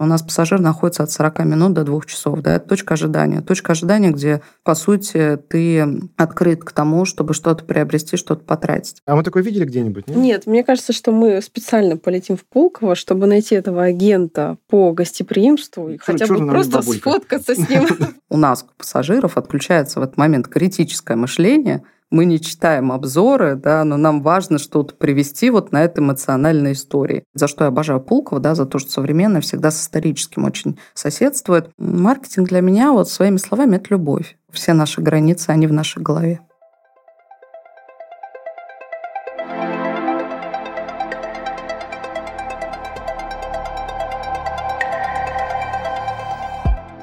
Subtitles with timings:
[0.00, 2.40] У нас пассажир находится от 40 минут до 2 часов.
[2.40, 2.54] Да?
[2.54, 3.42] Это точка ожидания.
[3.42, 9.02] Точка ожидания, где, по сути, ты открыт к тому, чтобы что-то приобрести, что-то потратить.
[9.04, 10.08] А мы такое видели где-нибудь?
[10.08, 10.16] Нет?
[10.16, 15.90] нет, мне кажется, что мы специально полетим в Пулково, чтобы найти этого агента по гостеприимству
[15.90, 17.86] и хотя бы просто сфоткаться с ним.
[18.30, 23.84] У нас, у пассажиров, отключается в этот момент критическое мышление– мы не читаем обзоры, да,
[23.84, 27.24] но нам важно что-то привести вот на этой эмоциональной истории.
[27.34, 31.70] За что я обожаю Пулкова, да, за то, что современное всегда с историческим очень соседствует.
[31.78, 34.36] Маркетинг для меня, вот своими словами, это любовь.
[34.50, 36.40] Все наши границы, они в нашей голове.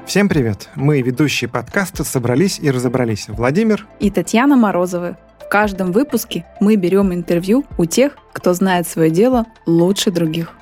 [0.08, 0.70] Всем привет!
[0.74, 3.28] Мы, ведущие подкаста, собрались и разобрались.
[3.28, 5.18] Владимир и Татьяна Морозовы.
[5.38, 10.54] В каждом выпуске мы берем интервью у тех, кто знает свое дело лучше других.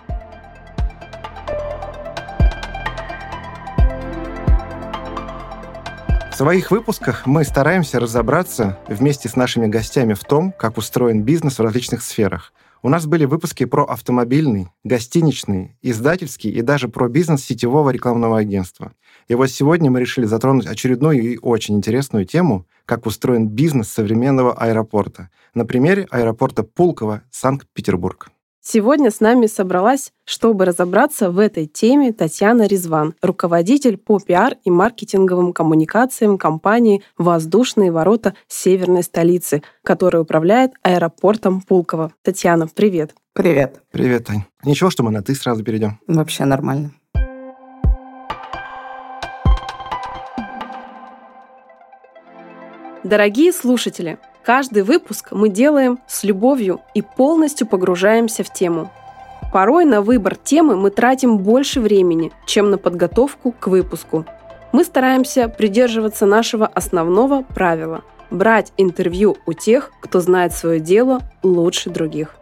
[6.33, 11.61] В своих выпусках мы стараемся разобраться вместе с нашими гостями в том, как устроен бизнес
[11.61, 12.53] в различных сферах–
[12.87, 18.93] у нас были выпуски про автомобильный, гостиничный, издательский и даже про бизнес сетевого рекламного агентства.
[19.29, 24.55] И вот сегодня мы решили затронуть очередную и очень интересную тему, как устроен бизнес современного
[24.55, 25.31] аэропорта.
[25.55, 28.31] На примере аэропорта Пулково, Санкт-Петербург.
[28.69, 34.71] Сегодня с нами собралась, чтобы разобраться в этой теме, Татьяна Резван, руководитель по пиар и
[34.71, 42.13] маркетинговым коммуникациям компании «Воздушные ворота северной столицы», которая управляет аэропортом Пулково.
[42.23, 43.15] Татьяна, привет.
[43.35, 43.83] Привет.
[43.93, 44.45] Привет, Тань.
[44.65, 46.01] Ничего, что мы на «ты» сразу перейдем?
[46.09, 46.91] Вообще нормально.
[53.07, 58.91] Дорогие слушатели, Каждый выпуск мы делаем с любовью и полностью погружаемся в тему.
[59.53, 64.25] Порой на выбор темы мы тратим больше времени, чем на подготовку к выпуску.
[64.73, 71.91] Мы стараемся придерживаться нашего основного правила– брать интервью у тех, кто знает свое дело лучше
[71.91, 72.35] других.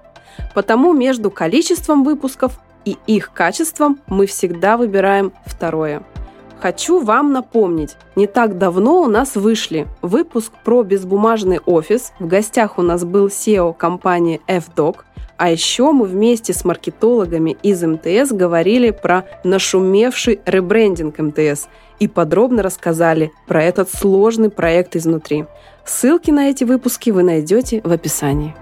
[0.54, 6.02] Потому между количеством выпусков и их качеством мы всегда выбираем второе–
[6.64, 12.14] Хочу вам напомнить, не так давно у нас вышли выпуск про безбумажный офис.
[12.18, 15.00] В гостях у нас был SEO компании FDoc,
[15.36, 21.66] а еще мы вместе с маркетологами из МТС говорили про нашумевший ребрендинг МТС
[21.98, 25.44] и подробно рассказали про этот сложный проект изнутри.
[25.84, 28.54] Ссылки на эти выпуски вы найдете в описании.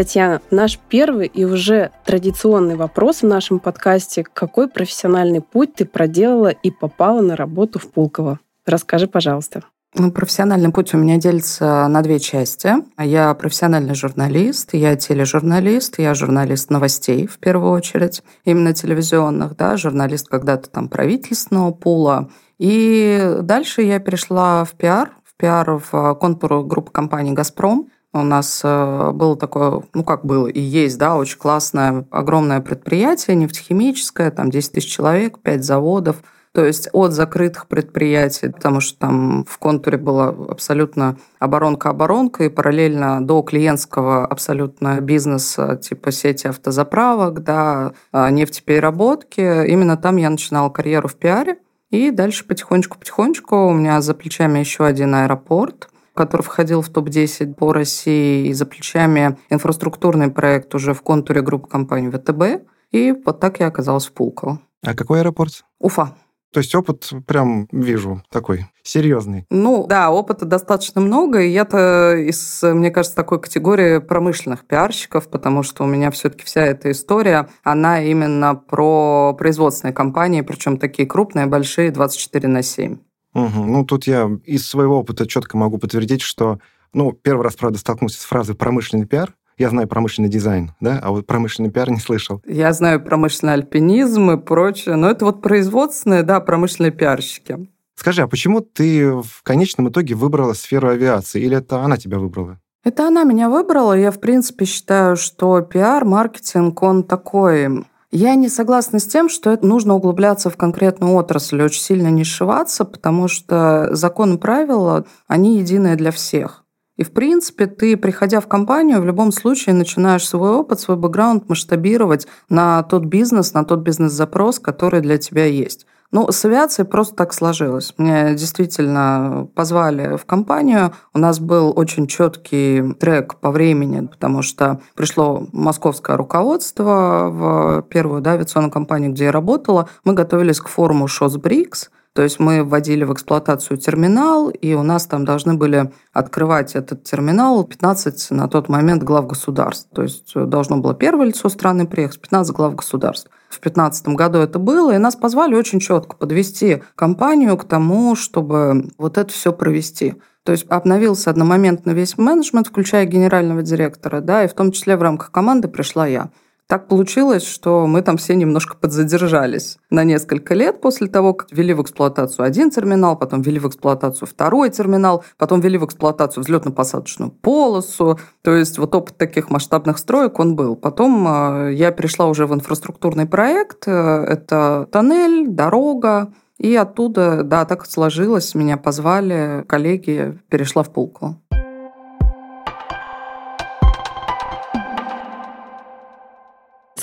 [0.00, 4.24] Татьяна, наш первый и уже традиционный вопрос в нашем подкасте.
[4.24, 8.38] Какой профессиональный путь ты проделала и попала на работу в Пулково?
[8.64, 9.62] Расскажи, пожалуйста.
[9.94, 12.76] Ну, профессиональный путь у меня делится на две части.
[12.98, 20.28] Я профессиональный журналист, я тележурналист, я журналист новостей в первую очередь, именно телевизионных, да, журналист
[20.28, 22.30] когда-то там правительственного пула.
[22.58, 28.60] И дальше я перешла в пиар, в пиар в контур группы компании «Газпром», у нас
[28.64, 34.50] э, было такое, ну как было, и есть, да, очень классное, огромное предприятие нефтехимическое, там
[34.50, 36.22] 10 тысяч человек, 5 заводов,
[36.52, 43.24] то есть от закрытых предприятий, потому что там в контуре была абсолютно оборонка-оборонка, и параллельно
[43.24, 49.40] до клиентского абсолютно бизнеса, типа сети автозаправок, да, а, нефтепереработки.
[49.68, 51.58] Именно там я начинала карьеру в пиаре.
[51.90, 57.72] И дальше потихонечку-потихонечку у меня за плечами еще один аэропорт– который входил в топ-10 по
[57.72, 62.66] России, и за плечами инфраструктурный проект уже в контуре группы компаний ВТБ.
[62.92, 64.60] И вот так я оказалась в Пулково.
[64.82, 65.64] А какой аэропорт?
[65.78, 66.14] Уфа.
[66.52, 69.46] То есть опыт прям вижу такой серьезный.
[69.50, 75.62] Ну да, опыта достаточно много, и я-то из, мне кажется, такой категории промышленных пиарщиков, потому
[75.62, 81.46] что у меня все-таки вся эта история, она именно про производственные компании, причем такие крупные,
[81.46, 82.98] большие, 24 на 7.
[83.34, 83.64] Угу.
[83.64, 86.58] Ну, тут я из своего опыта четко могу подтвердить, что,
[86.92, 91.10] ну, первый раз, правда, столкнулся с фразой «промышленный пиар», я знаю промышленный дизайн, да, а
[91.10, 92.40] вот промышленный пиар не слышал.
[92.46, 97.68] Я знаю промышленный альпинизм и прочее, но это вот производственные, да, промышленные пиарщики.
[97.94, 102.58] Скажи, а почему ты в конечном итоге выбрала сферу авиации, или это она тебя выбрала?
[102.82, 103.92] Это она меня выбрала.
[103.92, 109.50] Я, в принципе, считаю, что пиар, маркетинг, он такой я не согласна с тем, что
[109.50, 115.04] это нужно углубляться в конкретную отрасль, очень сильно не сшиваться, потому что законы и правила,
[115.28, 116.64] они единые для всех.
[116.96, 121.48] И, в принципе, ты, приходя в компанию, в любом случае начинаешь свой опыт, свой бэкграунд
[121.48, 125.86] масштабировать на тот бизнес, на тот бизнес-запрос, который для тебя есть.
[126.12, 127.94] Ну, с авиацией просто так сложилось.
[127.96, 130.92] Меня действительно позвали в компанию.
[131.14, 138.22] У нас был очень четкий трек по времени, потому что пришло московское руководство в первую
[138.22, 139.88] да, авиационную компанию, где я работала.
[140.02, 145.06] Мы готовились к форуму ШОС-БРИКС, то есть мы вводили в эксплуатацию терминал, и у нас
[145.06, 149.88] там должны были открывать этот терминал 15 на тот момент глав государств.
[149.94, 153.30] То есть должно было первое лицо страны приехать, 15 глав государств.
[153.50, 158.90] В 2015 году это было, и нас позвали очень четко подвести компанию к тому, чтобы
[158.96, 160.14] вот это все провести.
[160.44, 165.02] То есть обновился одномоментно весь менеджмент, включая генерального директора, да, и в том числе в
[165.02, 166.30] рамках команды пришла я.
[166.70, 171.74] Так получилось, что мы там все немножко подзадержались на несколько лет после того, как ввели
[171.74, 177.32] в эксплуатацию один терминал, потом ввели в эксплуатацию второй терминал, потом ввели в эксплуатацию взлетно-посадочную
[177.32, 178.20] полосу.
[178.42, 180.76] То есть вот опыт таких масштабных строек он был.
[180.76, 183.88] Потом э, я перешла уже в инфраструктурный проект.
[183.88, 191.36] Э, это тоннель, дорога, и оттуда, да, так сложилось, меня позвали, коллеги, перешла в Пулково.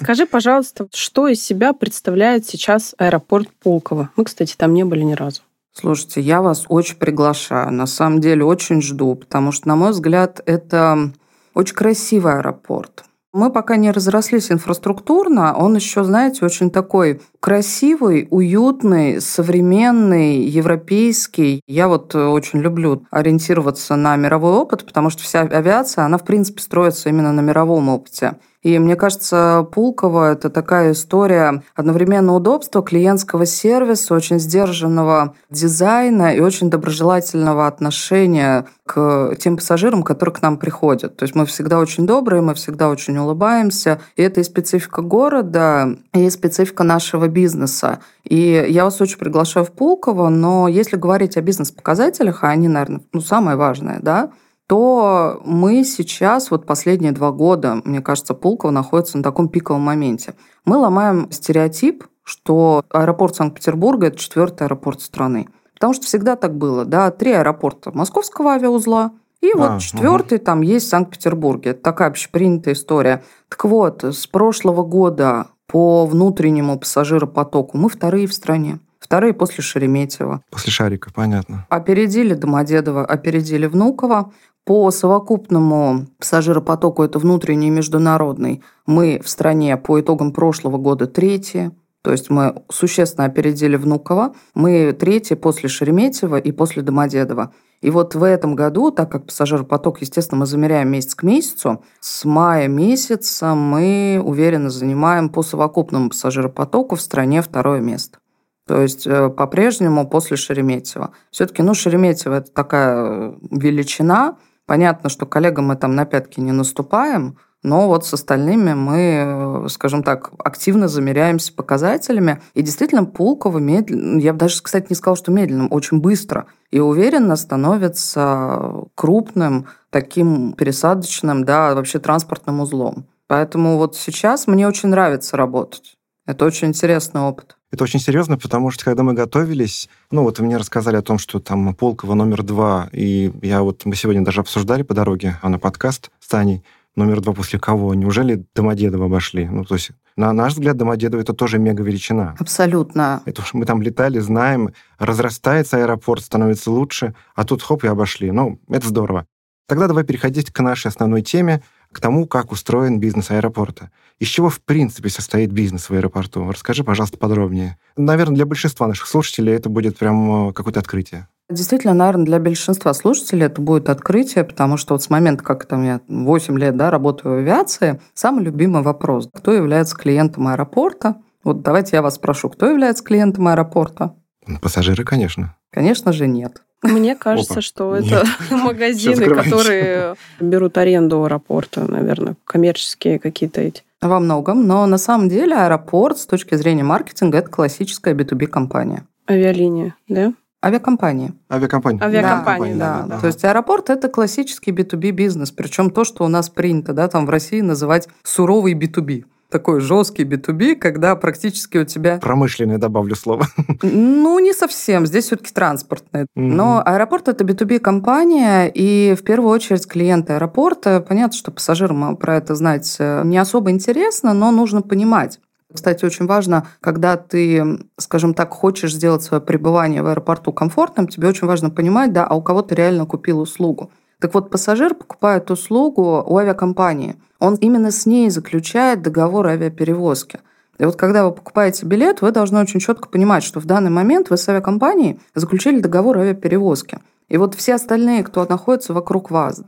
[0.03, 4.09] Скажи, пожалуйста, что из себя представляет сейчас аэропорт Пулково?
[4.15, 5.41] Мы, кстати, там не были ни разу.
[5.73, 7.71] Слушайте, я вас очень приглашаю.
[7.71, 11.11] На самом деле очень жду, потому что, на мой взгляд, это
[11.53, 13.03] очень красивый аэропорт.
[13.33, 21.61] Мы пока не разрослись инфраструктурно, он еще, знаете, очень такой красивый, уютный, современный, европейский.
[21.67, 26.61] Я вот очень люблю ориентироваться на мировой опыт, потому что вся авиация, она, в принципе,
[26.61, 28.35] строится именно на мировом опыте.
[28.63, 36.41] И мне кажется, Пулково– это такая история одновременно удобства, клиентского сервиса, очень сдержанного дизайна и
[36.41, 41.15] очень доброжелательного отношения к тем пассажирам, которые к нам приходят.
[41.15, 44.01] То есть мы всегда очень добрые, мы всегда очень улыбаемся.
[44.15, 47.99] И это и специфика города, и специфика нашего бизнеса.
[48.23, 53.01] И я вас очень приглашаю в Пулково, но если говорить о бизнес-показателях, а они, наверное,
[53.13, 54.31] ну, самое важное, да,
[54.67, 60.35] то мы сейчас, вот последние два года, мне кажется, Пулково находится на таком пиковом моменте.
[60.65, 65.47] Мы ломаем стереотип, что аэропорт Санкт-Петербурга– это четвертый аэропорт страны.
[65.73, 70.45] Потому что всегда так было, да, три аэропорта московского авиаузла, и вот а, четвертый угу.
[70.45, 71.71] там есть в Санкт-Петербурге.
[71.71, 73.23] Это такая общепринятая история.
[73.49, 78.79] Так вот, с прошлого года по внутреннему пассажиропотоку мы вторые в стране.
[78.99, 80.41] Вторые после Шереметьево.
[80.49, 81.65] После Шарика, понятно.
[81.69, 84.31] Опередили Домодедово, опередили Внуково.
[84.65, 91.71] По совокупному пассажиропотоку, это внутренний и международный, мы в стране по итогам прошлого года третьи.
[92.01, 94.33] То есть мы существенно опередили Внуково.
[94.53, 97.53] Мы третьи после Шереметьево и после Домодедова.
[97.81, 102.25] И вот в этом году, так как пассажиропоток, естественно, мы замеряем месяц к месяцу, с
[102.25, 108.17] мая месяца мы уверенно занимаем по совокупному пассажиропотоку в стране второе место.
[108.65, 111.11] То есть э, по-прежнему после Шереметьево.
[111.31, 114.37] Все-таки, ну, Шереметьево– это такая величина,
[114.67, 119.67] Понятно, что коллегам мы там на пятки не наступаем, но вот с остальными мы, э,
[119.69, 122.41] скажем так, активно замеряемся показателями.
[122.53, 126.79] И действительно, Пулково медленно, я бы даже, кстати, не сказал, что медленно, очень быстро и
[126.79, 133.07] уверенно становится крупным таким пересадочным, да, вообще транспортным узлом.
[133.27, 135.97] Поэтому вот сейчас мне очень нравится работать.
[136.25, 137.57] Это очень интересный опыт.
[137.71, 141.39] Это очень серьезно, потому что когда мы готовились, ну вот мне рассказали о том, что
[141.39, 145.59] там Полково номер два, и я вот, мы сегодня даже обсуждали по дороге, а на
[145.59, 146.63] подкаст с Таней,
[146.97, 147.93] номер два после кого?
[147.93, 149.45] Неужели Домодедово обошли?
[149.45, 152.35] Ну, то есть, на наш взгляд, Домодедово это тоже мега-величина.
[152.39, 153.21] Абсолютно.
[153.25, 158.31] Это уж мы там летали, знаем, разрастается аэропорт, становится лучше, а тут хоп, и обошли.
[158.31, 159.25] Ну, это здорово.
[159.67, 161.61] Тогда давай переходить к нашей основной теме,
[161.91, 163.91] к тому, как устроен бизнес аэропорта.
[164.19, 166.49] Из чего, в принципе, состоит бизнес в аэропорту?
[166.49, 167.77] Расскажи, пожалуйста, подробнее.
[167.95, 171.27] Наверное, для большинства наших слушателей это будет прям э, какое-то открытие.
[171.49, 175.83] Действительно, наверное, для большинства слушателей это будет открытие, потому что вот с момента, как там
[175.83, 181.15] я 8 лет да, работаю в авиации, самый любимый вопрос, кто является клиентом аэропорта?
[181.45, 184.13] Вот давайте я вас спрошу, кто является клиентом аэропорта?
[184.61, 185.55] Пассажиры, конечно.
[185.71, 186.61] Конечно же, нет.
[186.81, 187.61] Мне кажется, Опа.
[187.61, 188.11] что Нет.
[188.11, 193.83] это магазины, которые берут аренду аэропорта, наверное, коммерческие какие-то эти.
[194.01, 199.07] Во многом, но на самом деле аэропорт с точки зрения маркетинга это классическая B2B-компания.
[199.27, 200.33] Авиалиния, да?
[200.63, 201.33] Авиакомпания.
[201.51, 202.01] Авиакомпания.
[202.01, 203.19] Авиакомпания, да, да, да.
[203.19, 207.25] То есть аэропорт это классический B2B бизнес, причем то, что у нас принято, да, там
[207.25, 212.17] в России называть суровый B2B такой жесткий B2B, когда практически у тебя...
[212.17, 213.47] Промышленное, добавлю слово.
[213.81, 215.05] Ну, не совсем.
[215.05, 216.23] Здесь все-таки транспортное.
[216.23, 216.27] Mm-hmm.
[216.35, 220.99] Но аэропорт– это B2B-компания, и в первую очередь клиенты аэропорта.
[221.07, 225.39] Понятно, что пассажирам про это знать э, не особо интересно, но нужно понимать,
[225.73, 231.27] Кстати, очень важно, когда ты, скажем так, хочешь сделать свое пребывание в аэропорту комфортным, тебе
[231.27, 233.91] очень важно понимать, да, а у кого ты реально купил услугу.
[234.19, 237.17] Так вот, пассажир покупает услугу у авиакомпании.
[237.39, 240.39] Он именно с ней заключает договор авиаперевозки.
[240.79, 244.29] И вот когда вы покупаете билет, вы должны очень четко понимать, что в данный момент
[244.29, 246.99] вы с авиакомпанией заключили договор авиаперевозки.
[247.29, 249.61] И вот все остальные, кто находится вокруг вас,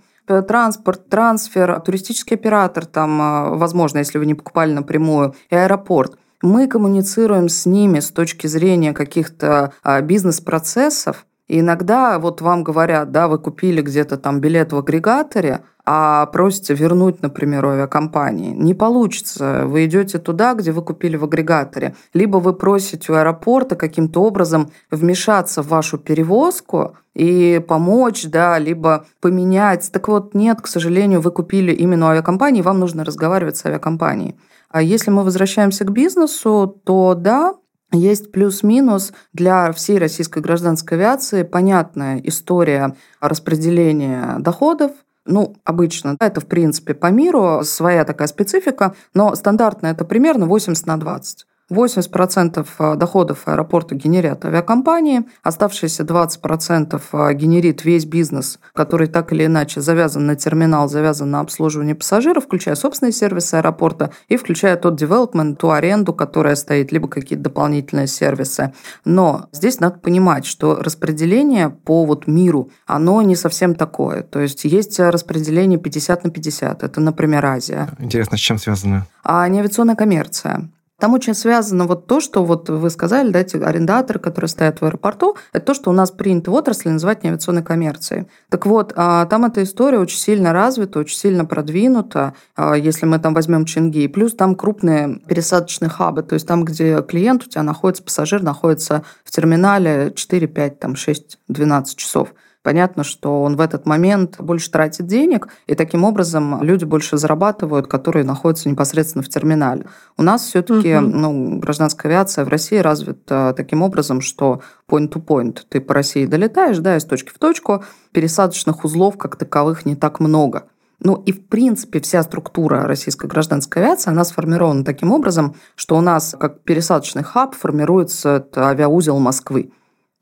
[0.47, 6.17] транспорт, трансфер, туристический оператор, там, а, возможно, если вы не покупали напрямую, и аэропорт.
[6.41, 13.11] Мы коммуницируем с ними с точки зрения каких-то а, бизнес-процессов, и иногда вот вам говорят,
[13.11, 15.61] да, вы купили где-то там билет в агрегаторе,
[15.91, 18.51] а просите вернуть, например, у авиакомпании.
[18.51, 19.63] Не получится.
[19.65, 21.95] Вы идете туда, где вы купили в агрегаторе.
[22.13, 29.07] Либо вы просите у аэропорта каким-то образом вмешаться в вашу перевозку и помочь, да, либо
[29.19, 29.89] поменять.
[29.91, 34.35] Так вот, нет, к сожалению, вы купили именно у авиакомпании, вам нужно разговаривать с авиакомпанией.
[34.69, 37.55] А если мы возвращаемся к бизнесу, то да,
[37.91, 44.91] есть плюс-минус для всей российской гражданской авиации понятная история распределения доходов,
[45.25, 50.85] ну, обычно это, в принципе, по миру своя такая специфика, но стандартно это примерно 80
[50.85, 51.45] на 20.
[51.69, 59.45] 80% э, доходов аэропорта генерят авиакомпании, оставшиеся 20% э, генерит весь бизнес, который так или
[59.45, 64.95] иначе завязан на терминал, завязан на обслуживание пассажиров, включая собственные сервисы аэропорта и включая тот
[64.95, 68.73] девелопмент, ту аренду, которая стоит, либо какие-то дополнительные сервисы.
[69.05, 74.23] Но здесь надо понимать, что распределение по вот миру, оно не совсем такое.
[74.23, 76.83] То есть есть распределение 50 на 50.
[76.83, 77.89] Это, например, Азия.
[77.99, 79.05] Интересно, с чем связано?
[79.23, 80.69] А не авиационная коммерция.
[80.99, 84.85] Там очень связано вот то, что вот вы сказали, да, эти арендаторы, которые стоят в
[84.85, 88.27] аэропорту, это то, что у нас принято в отрасли называть неавиационной коммерцией.
[88.49, 93.19] Так вот, а, там эта история очень сильно развита, очень сильно продвинута, а, если мы
[93.19, 94.07] там возьмем Чинги.
[94.07, 99.03] Плюс там крупные пересадочные хабы, то есть там, где клиент у тебя находится, пассажир находится
[99.23, 102.33] в терминале 4, 5, там 6, 12 часов.
[102.69, 107.87] Понятно, что он в этот момент больше тратит денег, и таким образом люди больше зарабатывают,
[107.87, 109.87] которые находятся непосредственно в терминале.
[110.17, 111.07] У нас все-таки угу.
[111.07, 116.95] ну, гражданская авиация в России развита таким образом, что point-to-point ты по России долетаешь, да,
[116.95, 120.65] из точки в точку, пересадочных узлов как таковых не так много.
[120.99, 126.01] Ну и в принципе вся структура российской гражданской авиации, она сформирована таким образом, что у
[126.01, 129.71] нас как пересадочный хаб формируется авиаузел Москвы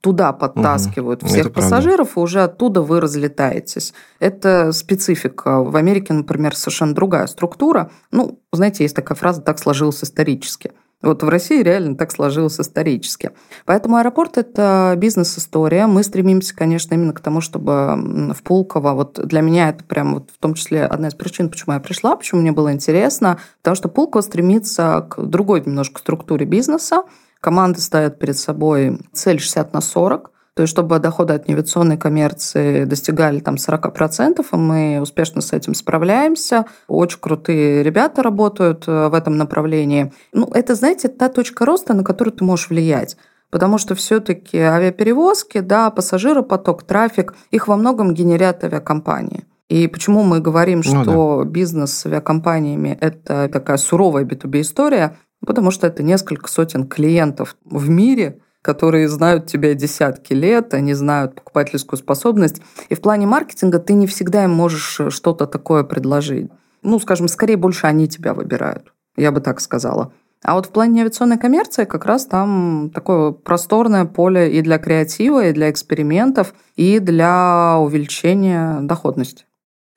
[0.01, 1.29] туда подтаскивают угу.
[1.29, 3.93] всех пассажиров, и уже оттуда вы разлетаетесь.
[4.19, 5.63] Это специфика.
[5.63, 7.91] В Америке, например, совершенно другая структура.
[8.11, 10.71] Ну, знаете, есть такая фраза «так сложилось исторически».
[11.03, 13.29] Вот в России реально так сложилось исторически.
[13.65, 15.85] Поэтому аэропорт– это бизнес-история.
[15.85, 20.31] Мы стремимся, конечно, именно к тому, чтобы в Пулково, вот для меня это прям вот
[20.31, 23.89] в том числе одна из причин, почему я пришла, почему мне было интересно, потому что
[23.89, 27.03] Пулково стремится к другой немножко структуре бизнеса,
[27.41, 32.85] Команды ставят перед собой цель 60 на 40, то есть чтобы доходы от неавиационной коммерции
[32.85, 36.65] достигали там 40%, и мы успешно с этим справляемся.
[36.87, 40.11] Очень крутые ребята работают э, в этом направлении.
[40.33, 43.17] Ну, это, знаете, та точка роста, на которую ты можешь влиять.
[43.51, 49.45] Потому что все-таки авиаперевозки, да, пассажиропоток, трафик, их во многом генерят авиакомпании.
[49.69, 51.49] И почему мы говорим, что ну, да.
[51.49, 55.17] бизнес с авиакомпаниями– это такая суровая B2B история?
[55.45, 61.35] Потому что это несколько сотен клиентов в мире, которые знают тебя десятки лет, они знают
[61.35, 62.61] покупательскую способность.
[62.89, 66.49] И в плане маркетинга ты не всегда им можешь что-то такое предложить.
[66.83, 68.93] Ну, скажем, скорее больше они тебя выбирают.
[69.15, 70.11] Я бы так сказала.
[70.43, 75.47] А вот в плане авиационной коммерции как раз там такое просторное поле и для креатива,
[75.47, 79.46] и для экспериментов, и для увеличения доходности.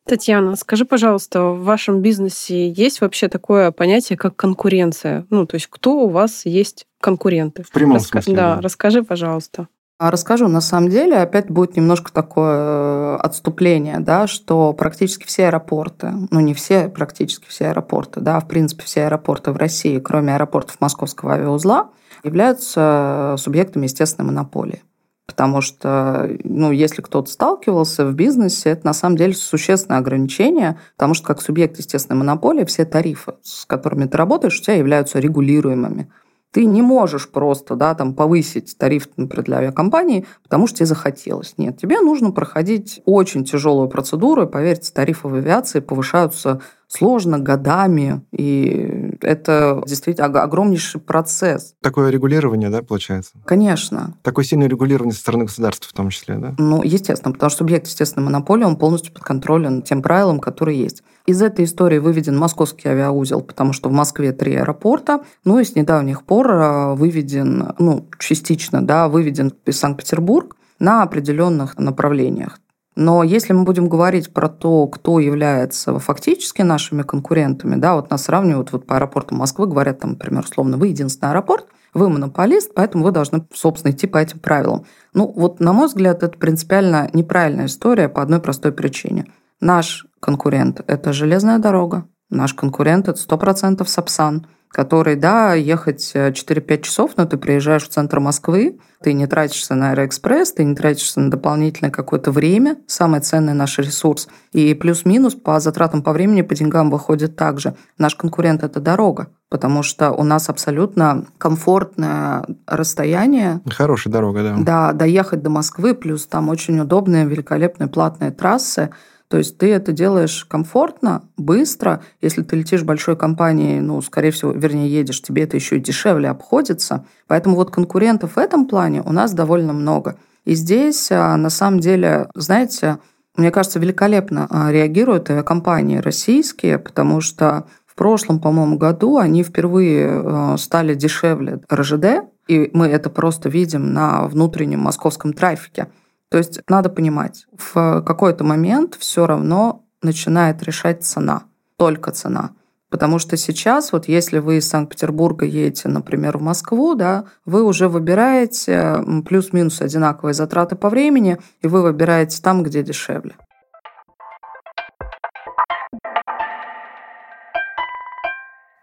[0.06, 5.26] Татьяна, скажи, пожалуйста, в вашем бизнесе есть вообще такое понятие, как конкуренция?
[5.30, 7.62] Ну, то есть кто у вас есть конкуренты?
[7.62, 8.22] В прямом Раска...
[8.22, 8.36] смысле.
[8.36, 9.68] Да, да, расскажи, пожалуйста.
[10.00, 15.48] А расскажу, на самом деле, опять будет немножко такое э, отступление, да, что практически все
[15.48, 20.34] аэропорты, ну не все, практически все аэропорты, да, в принципе все аэропорты в России, кроме
[20.34, 21.90] аэропортов Московского авиаузла,
[22.24, 24.82] являются субъектами естественной монополии.
[25.30, 31.14] Потому что, ну, если кто-то сталкивался в бизнесе, это на самом деле существенное ограничение, потому
[31.14, 36.10] что как субъект естественной монополии все тарифы, с которыми ты работаешь, у тебя являются регулируемыми.
[36.52, 41.54] Ты не можешь просто да, там, повысить тариф, например, для авиакомпании, потому что тебе захотелось.
[41.58, 48.22] Нет, тебе нужно проходить очень тяжелую процедуру, и, поверьте, тарифы в авиации повышаются сложно, годами,
[48.32, 51.74] и это действительно огромнейший процесс.
[51.80, 53.32] Такое регулирование, да, получается?
[53.44, 54.14] Конечно.
[54.22, 56.54] Такое сильное регулирование со стороны государства в том числе, да?
[56.58, 61.04] Ну, естественно, потому что субъект естественной монополии, он полностью подконтролен тем правилам, которые есть.
[61.30, 65.20] Из этой истории выведен московский авиаузел, потому что в Москве три аэропорта.
[65.44, 72.58] Ну и с недавних пор э, выведен, ну, частично, да, выведен Санкт-Петербург на определенных направлениях.
[72.96, 78.24] Но если мы будем говорить про то, кто является фактически нашими конкурентами, да, вот нас
[78.24, 83.04] сравнивают вот по аэропорту Москвы, говорят там, например, условно, вы единственный аэропорт, вы монополист, поэтому
[83.04, 84.84] вы должны, собственно, идти по этим правилам.
[85.14, 89.26] Ну, вот, на мой взгляд, это принципиально неправильная история по одной простой причине.
[89.60, 96.78] Наш конкурент– это железная дорога, наш конкурент– это 100% Сапсан– который, да, ехать 4-5 э,
[96.78, 101.20] часов, но ты приезжаешь в центр Москвы, ты не тратишься на Аэроэкспресс, ты не тратишься
[101.20, 104.28] на дополнительное какое-то время, самый ценный наш ресурс.
[104.52, 107.74] И плюс-минус по затратам по времени, по деньгам выходит также.
[107.98, 113.62] Наш конкурент– это дорога, потому что у нас абсолютно комфортное расстояние.
[113.68, 114.56] Хорошая дорога, да.
[114.58, 118.90] Да, доехать до Москвы, плюс там очень удобные, великолепные платные трассы–
[119.30, 122.02] то есть ты это делаешь комфортно, быстро.
[122.20, 126.28] Если ты летишь большой компанией, ну, скорее всего, вернее, едешь, тебе это еще и дешевле
[126.28, 127.06] обходится.
[127.28, 130.16] Поэтому вот конкурентов в этом плане у нас довольно много.
[130.44, 132.98] И здесь, а, на самом деле, знаете,
[133.36, 140.08] мне кажется, великолепно а, реагируют авиакомпании российские, потому что в прошлом, по-моему, году они впервые
[140.10, 145.86] а, стали дешевле РЖД, и мы это просто видим на внутреннем московском трафике.
[146.30, 151.42] То есть надо понимать, в какой-то момент все равно начинает решать цена,
[151.76, 152.52] только цена.
[152.88, 157.88] Потому что сейчас, вот если вы из Санкт-Петербурга едете, например, в Москву, да, вы уже
[157.88, 163.34] выбираете плюс-минус одинаковые затраты по времени, и вы выбираете там, где дешевле.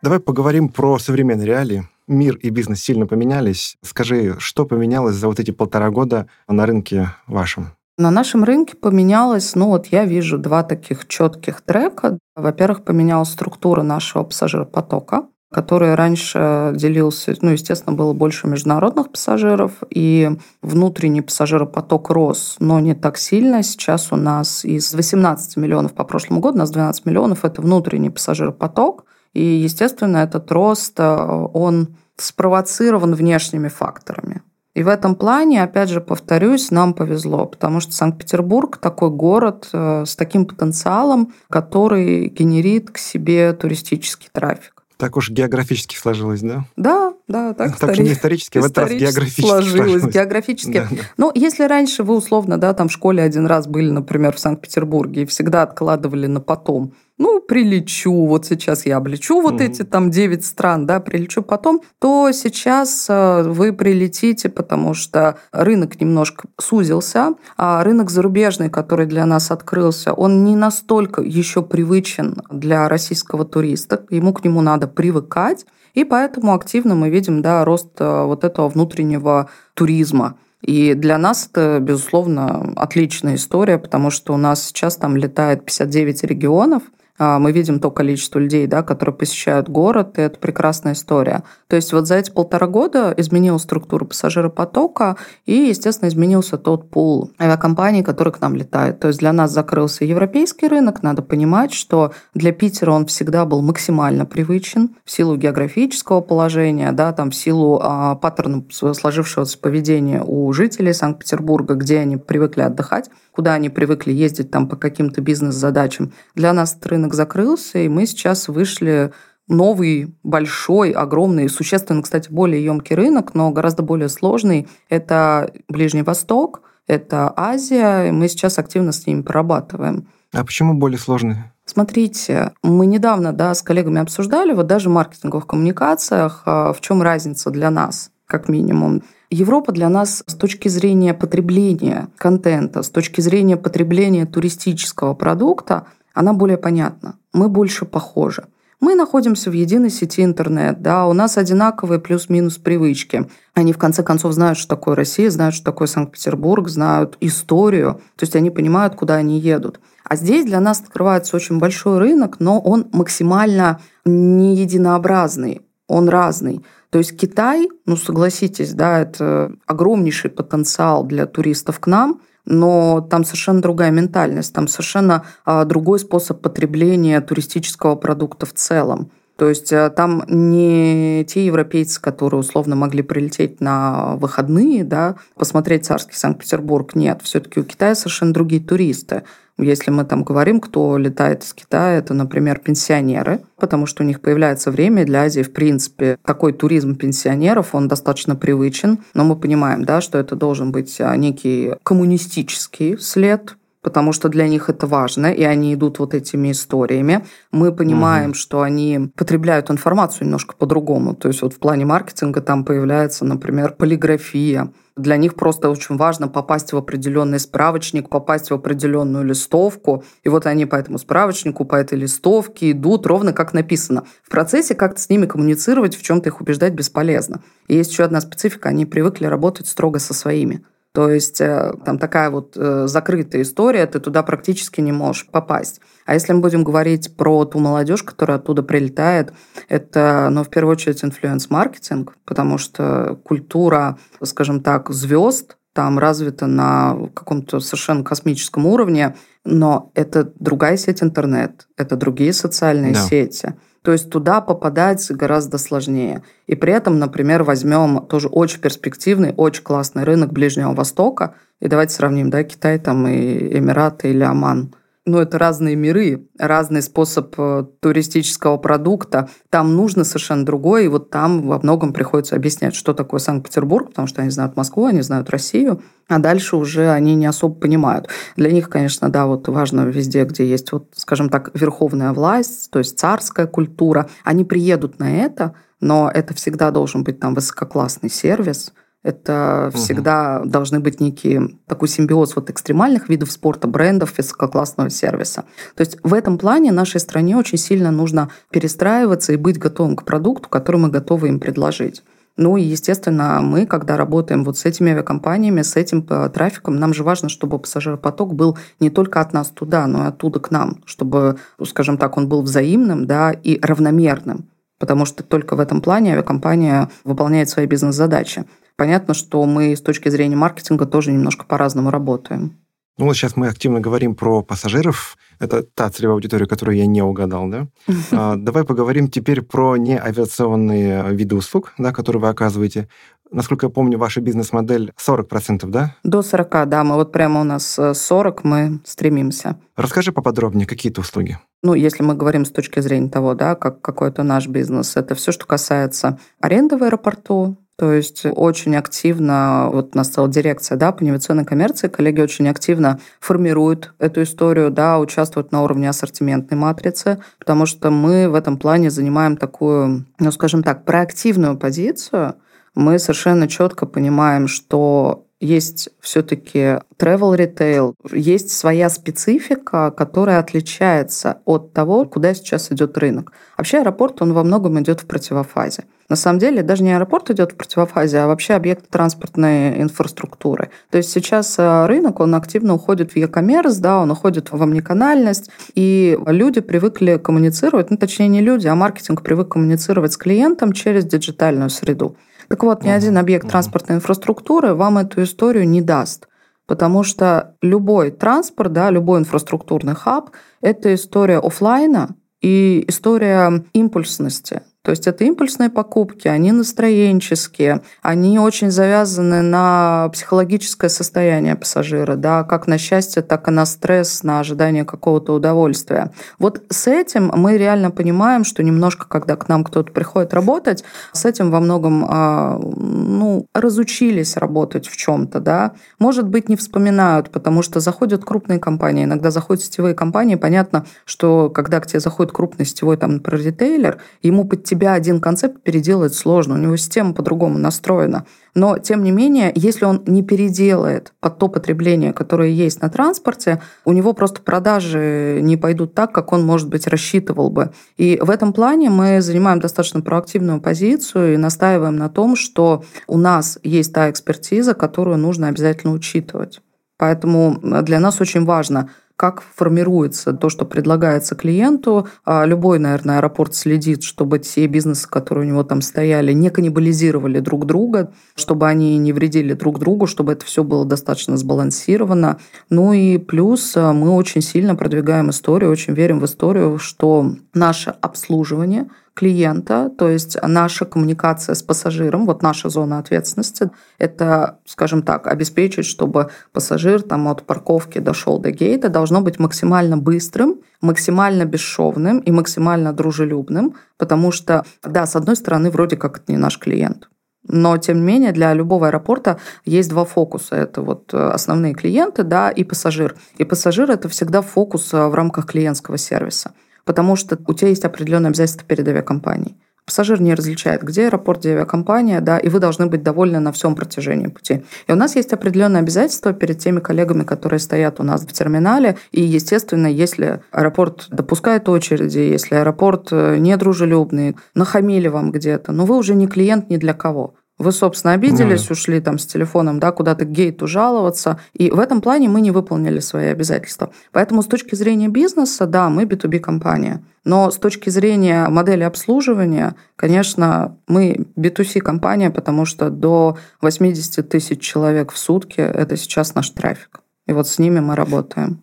[0.01, 3.77] Давай поговорим про современные реалии мир и бизнес сильно поменялись.
[3.81, 7.71] Скажи, что поменялось за вот эти полтора года на рынке вашем?
[7.97, 12.19] На нашем рынке поменялось, ну вот я вижу два таких четких трека.
[12.35, 20.29] Во-первых, поменялась структура нашего пассажиропотока, который раньше делился, ну, естественно, было больше международных пассажиров, и
[20.61, 23.63] внутренний пассажиропоток рос, но не так сильно.
[23.63, 28.11] Сейчас у нас из 18 миллионов по прошлому году, у нас 12 миллионов– это внутренний
[28.11, 29.05] пассажиропоток–
[29.37, 34.41] и, естественно, этот рост, э, он спровоцирован внешними факторами.
[34.73, 40.05] И в этом плане, опять же, повторюсь, нам повезло, потому что Санкт-Петербург такой город э,
[40.05, 44.83] с таким потенциалом, который генерит к себе туристический трафик.
[44.97, 46.65] Так уж географически сложилось, да?
[46.75, 49.89] Да, да, так, так не исторически, в этот раз географически сложилось.
[49.91, 50.13] сложилось.
[50.13, 50.79] Географически.
[50.79, 51.01] Да, да.
[51.17, 55.21] Ну, если раньше вы условно, да, там в школе один раз были, например, в Санкт-Петербурге
[55.21, 60.11] и всегда откладывали на потом, ну, прилечу, вот сейчас я облечу вот mm эти там
[60.11, 67.33] 9 стран, да, прилечу потом, то сейчас э, вы прилетите, потому что рынок немножко сузился,
[67.57, 74.05] а рынок зарубежный, который для нас открылся, он не настолько еще привычен для российского туриста,
[74.09, 78.69] ему к нему надо привыкать, и поэтому активно мы видим, да, рост э, вот этого
[78.69, 80.37] внутреннего туризма.
[80.61, 86.23] И для нас это, безусловно, отличная история, потому что у нас сейчас там летает 59
[86.23, 86.83] регионов,
[87.19, 91.43] мы видим то количество людей, да, которые посещают город, и это прекрасная история.
[91.67, 97.31] То есть вот за эти полтора года изменилась структура пассажиропотока, и, естественно, изменился тот пул
[97.39, 98.99] авиакомпаний, который к нам летает.
[98.99, 103.61] То есть для нас закрылся европейский рынок, надо понимать, что для Питера он всегда был
[103.61, 110.51] максимально привычен в силу географического положения, да, там в силу а, паттерна сложившегося поведения у
[110.53, 116.11] жителей Санкт-Петербурга, где они привыкли отдыхать куда они привыкли ездить там по каким-то бизнес-задачам.
[116.33, 119.13] Для нас этот рынок закрылся, и мы сейчас вышли
[119.47, 124.67] новый, большой, огромный, существенно, кстати, более емкий рынок, но гораздо более сложный.
[124.89, 130.07] Это Ближний Восток, это Азия, и мы сейчас активно с ними прорабатываем.
[130.33, 131.35] А почему более сложный?
[131.63, 137.03] Смотрите, мы недавно да, с коллегами обсуждали, вот даже в маркетинговых коммуникациях, а, в чем
[137.03, 139.03] разница для нас, как минимум.
[139.29, 146.33] Европа для нас с точки зрения потребления контента, с точки зрения потребления туристического продукта, она
[146.33, 147.17] более понятна.
[147.33, 148.45] Мы больше похожи.
[148.79, 153.27] Мы находимся в единой сети интернет, да, у нас одинаковые плюс-минус привычки.
[153.55, 158.23] Они, в конце концов, знают, что такое Россия, знают, что такое Санкт-Петербург, знают историю, то
[158.23, 159.79] есть они понимают, куда они едут.
[160.03, 166.63] А здесь для нас открывается очень большой рынок, но он максимально не единообразный, он разный.
[166.89, 173.25] То есть Китай, ну согласитесь, да, это огромнейший потенциал для туристов к нам, но там
[173.25, 179.11] совершенно другая ментальность, там совершенно а, другой способ потребления туристического продукта в целом.
[179.37, 185.85] То есть э, там не те европейцы, которые условно могли прилететь на выходные, да, посмотреть
[185.85, 186.95] царский Санкт-Петербург.
[186.95, 189.23] Нет, все-таки у Китая совершенно другие туристы.
[189.59, 194.21] Если мы там говорим, кто летает из Китая, это, например, пенсионеры, потому что у них
[194.21, 199.83] появляется время для Азии, в принципе, такой туризм пенсионеров, он достаточно привычен, но мы понимаем,
[199.83, 205.27] да, что это должен быть а, некий коммунистический след, потому что для них это важно,
[205.27, 207.25] и они идут вот этими историями.
[207.51, 208.35] Мы понимаем, угу.
[208.35, 211.15] что они потребляют информацию немножко по-другому.
[211.15, 214.71] То есть вот в плане маркетинга там появляется, например, полиграфия.
[214.97, 220.03] Для них просто очень важно попасть в определенный справочник, попасть в определенную листовку.
[220.23, 224.05] И вот они по этому справочнику, по этой листовке идут ровно как написано.
[224.23, 227.41] В процессе как-то с ними коммуницировать, в чем-то их убеждать бесполезно.
[227.67, 230.65] И есть еще одна специфика, они привыкли работать строго со своими.
[230.97, 235.79] То есть э, там такая вот э, закрытая история, ты туда практически не можешь попасть.
[236.07, 239.31] А если мы будем говорить про ту молодежь, которая оттуда прилетает,
[239.69, 246.97] это, ну, в первую очередь, инфлюенс-маркетинг, потому что культура, скажем так, звезд там развита на
[247.13, 253.01] каком-то совершенно космическом уровне, но это другая сеть интернет, это другие социальные да.
[253.01, 253.53] сети.
[253.87, 256.21] То есть туда попадать гораздо сложнее.
[256.45, 261.35] И при этом, например, возьмем тоже очень перспективный, очень классный рынок Ближнего Востока.
[261.61, 264.75] И давайте сравним, да, Китай там и Эмираты или Оман
[265.07, 269.29] ну, это разные миры, разный способ э, туристического продукта.
[269.49, 274.07] Там нужно совершенно другое, и вот там во многом приходится объяснять, что такое Санкт-Петербург, потому
[274.07, 278.09] что они знают Москву, они знают Россию, а дальше уже они не особо понимают.
[278.35, 282.79] Для них, конечно, да, вот важно везде, где есть, вот, скажем так, верховная власть, то
[282.79, 288.73] есть царская культура, они приедут на это, но это всегда должен быть там высококлассный сервис–
[289.07, 289.77] это угу.
[289.77, 295.45] всегда должны быть некие такой симбиоз вот экстремальных видов спорта, брендов, высококлассного сервиса.
[295.75, 300.03] То есть в этом плане нашей стране очень сильно нужно перестраиваться и быть готовым к
[300.03, 302.03] продукту, который мы готовы им предложить.
[302.35, 306.93] Ну и, естественно, мы, когда работаем вот с этими авиакомпаниями, с этим э, трафиком, нам
[306.93, 310.83] же важно, чтобы пассажиропоток был не только от нас туда, но и оттуда к нам,
[310.85, 314.49] чтобы, скажем так, он был взаимным да, и равномерным.
[314.77, 318.45] Потому что только в этом плане авиакомпания выполняет свои бизнес-задачи.
[318.77, 322.57] Понятно, что мы с точки зрения маркетинга тоже немножко по-разному работаем.
[322.99, 325.17] Ну вот сейчас мы активно говорим про пассажиров.
[325.39, 327.67] Это та целевая аудитория, которую я не угадал, да?
[328.11, 332.87] А, давай поговорим теперь про неавиационные виды услуг, да, которые вы оказываете.
[333.31, 335.95] Насколько я помню, ваша бизнес-модель 40%, да?
[336.03, 336.83] До 40, да.
[336.83, 339.59] Мы вот прямо у нас 40 э, мы стремимся.
[339.75, 341.37] Расскажи поподробнее, какие это услуги?
[341.61, 345.31] Ну, если мы говорим с точки зрения того, да, как какой-то наш бизнес, это все,
[345.31, 350.91] что касается аренды в аэропорту, то есть очень активно, вот у нас целая дирекция да,
[350.91, 357.21] по инновационной коммерции, коллеги очень активно формируют эту историю, да, участвуют на уровне ассортиментной матрицы,
[357.37, 362.35] потому что мы в этом плане занимаем такую, ну, скажем так, проактивную позицию.
[362.73, 371.73] Мы совершенно четко понимаем, что есть все-таки travel retail, есть своя специфика, которая отличается от
[371.73, 373.33] того, куда сейчас идет рынок.
[373.55, 375.83] Вообще аэропорт, он во многом идет в противофазе.
[376.09, 380.69] На самом деле даже не аэропорт идет в противофазе, а вообще объект транспортной инфраструктуры.
[380.89, 385.49] То есть сейчас э, рынок, он активно уходит в e-commerce, да, он уходит в омниканальность,
[385.75, 391.03] и люди привыкли коммуницировать, ну точнее не люди, а маркетинг привык коммуницировать с клиентом через
[391.03, 392.15] диджитальную среду.
[392.47, 396.27] Так вот, ни один объект транспортной инфраструктуры вам эту историю не даст.
[396.65, 404.61] Потому что любой транспорт, да, любой инфраструктурный хаб– это история офлайна и история импульсности.
[404.87, 412.45] То есть это импульсные покупки, они настроенческие, они очень завязаны на психологическое состояние пассажира, да,
[412.45, 416.13] как на счастье, так и на стресс, на ожидание какого-то удовольствия.
[416.39, 421.25] Вот с этим мы реально понимаем, что немножко, когда к нам кто-то приходит работать, с
[421.25, 425.73] этим во многом а, ну, разучились работать в чем-то, да.
[425.99, 431.49] Может быть, не вспоминают, потому что заходят крупные компании, иногда заходят сетевые компании, понятно, что
[431.49, 435.63] когда к тебе заходит крупный сетевой, там, например, ритейлер, ему под тебя тебя один концепт
[435.63, 438.25] переделать сложно, у него система по-другому настроена.
[438.53, 443.61] Но, тем не менее, если он не переделает под то потребление, которое есть на транспорте,
[443.85, 447.71] у него просто продажи не пойдут так, как он, может быть, рассчитывал бы.
[447.97, 453.17] И в этом плане мы занимаем достаточно проактивную позицию и настаиваем на том, что у
[453.17, 456.61] нас есть та экспертиза, которую нужно обязательно учитывать.
[456.97, 462.07] Поэтому для нас очень важно– как формируется то, что предлагается клиенту.
[462.23, 467.39] А любой, наверное, аэропорт следит, чтобы те бизнесы, которые у него там стояли, не каннибализировали
[467.39, 472.37] друг друга, чтобы они не вредили друг другу, чтобы это все было достаточно сбалансировано.
[472.69, 477.95] Ну и плюс а, мы очень сильно продвигаем историю, очень верим в историю, что наше
[477.99, 485.25] обслуживание– клиента, то есть наша коммуникация с пассажиром, вот наша зона ответственности, это, скажем так,
[485.25, 492.19] обеспечить, чтобы пассажир там от парковки дошел до гейта, должно быть максимально быстрым, максимально бесшовным
[492.19, 497.09] и максимально дружелюбным, потому что, да, с одной стороны, вроде как это не наш клиент,
[497.47, 500.55] но, тем не менее, для любого аэропорта есть два фокуса.
[500.55, 503.15] Это вот э, основные клиенты да, и пассажир.
[503.37, 506.51] И пассажир– это всегда фокус э, в рамках клиентского сервиса,
[506.87, 509.57] потому что у тебя есть определенные обязательства перед авиакомпанией.
[509.85, 513.73] Пассажир не различает, где аэропорт, где авиакомпания, да, и вы должны быть довольны на всем
[513.73, 514.65] протяжении пути.
[514.85, 518.97] И у нас есть определенные обязательства перед теми коллегами, которые стоят у нас в терминале.
[519.13, 525.93] И, естественно, если аэропорт допускает очереди, если аэропорт э, недружелюбный, нахамили вам где-то, но ну,
[525.93, 527.35] вы уже не клиент ни для кого.
[527.57, 528.73] Вы, собственно, обиделись, да.
[528.73, 531.39] ушли там с телефоном, да, куда-то к гейту жаловаться.
[531.53, 533.91] И в этом плане мы не выполнили свои обязательства.
[534.11, 537.03] Поэтому с точки зрения бизнеса, да, мы B2B-компания.
[537.23, 545.11] Но с точки зрения модели обслуживания, конечно, мы B2C-компания, потому что до 80 тысяч человек
[545.11, 547.01] в сутки– это сейчас наш трафик.
[547.25, 548.61] И вот с ними мы работаем.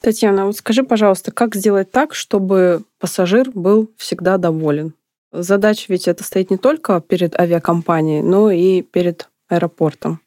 [0.00, 4.94] Татьяна, вот скажи, пожалуйста, как сделать так, чтобы пассажир был всегда доволен?
[5.32, 10.20] Задача ведь это стоит не только перед авиакомпанией, но и перед аэропортом.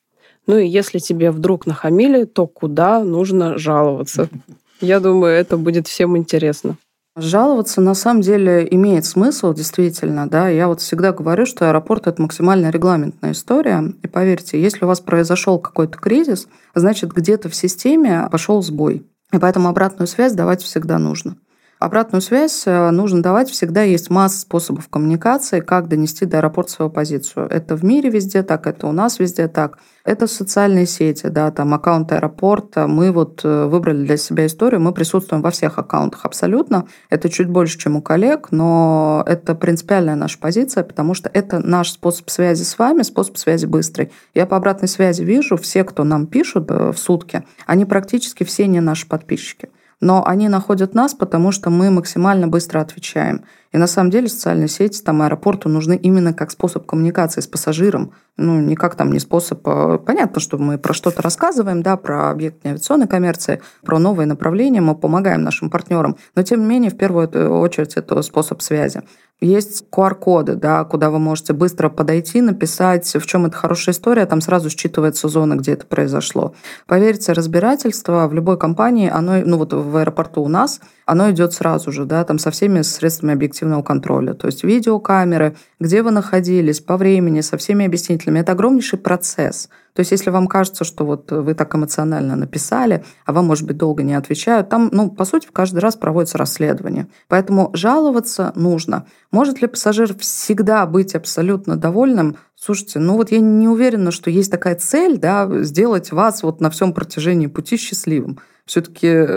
[0.48, 4.30] Ну и если тебе вдруг нахамили, то куда нужно жаловаться?
[4.82, 6.78] Я думаю, это будет всем интересно.
[7.16, 10.50] Жаловаться на самом деле имеет смысл, действительно, да.
[10.50, 13.94] Я вот всегда говорю, что аэропорт это максимально регламентная история.
[14.02, 19.06] И поверьте, если у вас произошел какой-то кризис, значит где-то в системе пошел сбой.
[19.32, 21.38] И поэтому обратную связь давать всегда нужно.
[21.84, 23.82] Обратную связь э, нужно давать всегда.
[23.82, 27.50] Есть масса способов коммуникации, как донести до аэропорта свою позицию.
[27.50, 29.80] Это в мире везде так, это у нас везде так.
[30.06, 32.88] Это социальные сети, да, там аккаунт аэропорта.
[32.88, 36.88] Мы вот э, выбрали для себя историю, мы присутствуем во всех аккаунтах абсолютно.
[37.10, 41.92] Это чуть больше, чем у коллег, но это принципиальная наша позиция, потому что это наш
[41.92, 44.10] способ связи с вами, способ связи быстрый.
[44.34, 48.68] Я по обратной связи вижу, все, кто нам пишут э, в сутки, они практически все
[48.68, 49.68] не наши подписчики
[50.04, 53.46] но они находят нас, потому что мы максимально быстро отвечаем.
[53.72, 58.12] И на самом деле социальные сети там аэропорту нужны именно как способ коммуникации с пассажиром,
[58.36, 59.66] ну, никак там не способ...
[59.66, 64.82] А, понятно, что мы про что-то рассказываем, да, про объект авиационной коммерции, про новые направления,
[64.82, 67.30] мы помогаем нашим партнерам, но тем не менее, в первую
[67.62, 69.04] очередь, это способ связи.
[69.44, 74.40] Есть QR-коды, да, куда вы можете быстро подойти, написать, в чем это хорошая история, там
[74.40, 76.56] сразу считывается зона, где это произошло.
[76.88, 81.92] Поверьте, разбирательство в любой компании, оно, ну вот в аэропорту у нас, оно идет сразу
[81.92, 84.34] же, да, там со всеми средствами объективного контроля.
[84.34, 88.40] То есть видеокамеры, где вы находились, по времени, со всеми объяснителями.
[88.40, 93.34] Это огромнейший процесс– то есть, если вам кажется, что вот вы так эмоционально написали, а
[93.34, 97.08] вам, может быть, долго не отвечают, там, ну, по сути, каждый раз проводится расследование.
[97.28, 99.06] Поэтому жаловаться нужно.
[99.32, 102.38] Может ли пассажир всегда быть абсолютно довольным?
[102.56, 106.72] Слушайте, ну вот я не уверена, что есть такая цель, да, сделать вас вот на
[106.72, 108.40] всем протяжении пути счастливым.
[108.66, 109.28] Все-таки